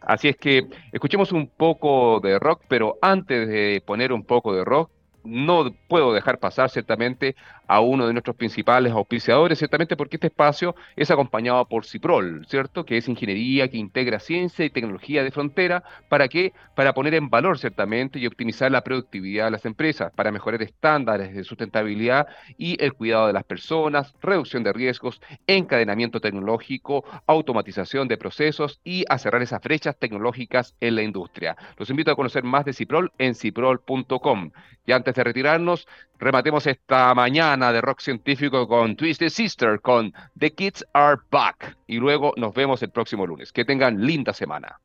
Así 0.00 0.28
es 0.28 0.36
que 0.36 0.66
escuchemos 0.92 1.32
un 1.32 1.48
poco 1.48 2.20
de 2.20 2.38
rock, 2.38 2.62
pero 2.68 2.96
antes 3.02 3.48
de 3.48 3.82
poner 3.84 4.12
un 4.12 4.24
poco 4.24 4.54
de 4.54 4.64
rock, 4.64 4.90
no 5.24 5.72
puedo 5.88 6.12
dejar 6.12 6.38
pasar 6.38 6.70
ciertamente 6.70 7.34
a 7.66 7.80
uno 7.80 8.06
de 8.06 8.12
nuestros 8.12 8.36
principales 8.36 8.92
auspiciadores, 8.92 9.58
ciertamente 9.58 9.96
porque 9.96 10.16
este 10.16 10.28
espacio 10.28 10.74
es 10.96 11.10
acompañado 11.10 11.64
por 11.66 11.84
CIPROL, 11.84 12.46
¿cierto? 12.48 12.84
Que 12.84 12.96
es 12.96 13.08
ingeniería 13.08 13.68
que 13.68 13.76
integra 13.76 14.18
ciencia 14.18 14.64
y 14.64 14.70
tecnología 14.70 15.22
de 15.22 15.30
frontera. 15.30 15.82
¿Para 16.08 16.28
qué? 16.28 16.52
Para 16.74 16.94
poner 16.94 17.14
en 17.14 17.30
valor, 17.30 17.58
ciertamente, 17.58 18.18
y 18.18 18.26
optimizar 18.26 18.70
la 18.70 18.82
productividad 18.82 19.46
de 19.46 19.50
las 19.52 19.64
empresas, 19.64 20.12
para 20.14 20.32
mejorar 20.32 20.62
estándares 20.62 21.34
de 21.34 21.44
sustentabilidad 21.44 22.26
y 22.58 22.82
el 22.82 22.92
cuidado 22.92 23.26
de 23.26 23.32
las 23.32 23.44
personas, 23.44 24.14
reducción 24.20 24.62
de 24.62 24.72
riesgos, 24.72 25.20
encadenamiento 25.46 26.20
tecnológico, 26.20 27.04
automatización 27.26 28.08
de 28.08 28.16
procesos 28.16 28.80
y 28.84 29.04
a 29.08 29.18
cerrar 29.18 29.42
esas 29.42 29.60
brechas 29.60 29.96
tecnológicas 29.98 30.74
en 30.80 30.94
la 30.96 31.02
industria. 31.02 31.56
Los 31.76 31.90
invito 31.90 32.10
a 32.10 32.16
conocer 32.16 32.44
más 32.44 32.64
de 32.64 32.72
CIPROL 32.72 33.12
en 33.18 33.34
ciprol.com. 33.34 34.50
Y 34.88 34.92
antes 34.92 35.16
de 35.16 35.24
retirarnos, 35.24 35.88
rematemos 36.18 36.64
esta 36.66 37.12
mañana 37.12 37.55
de 37.56 37.80
rock 37.80 38.00
científico 38.00 38.68
con 38.68 38.96
Twisted 38.96 39.30
Sister, 39.30 39.80
con 39.80 40.12
The 40.38 40.52
Kids 40.52 40.84
Are 40.92 41.20
Back. 41.30 41.76
Y 41.86 41.96
luego 41.96 42.34
nos 42.36 42.52
vemos 42.52 42.82
el 42.82 42.90
próximo 42.90 43.26
lunes. 43.26 43.50
Que 43.52 43.64
tengan 43.64 44.04
linda 44.04 44.34
semana. 44.34 44.78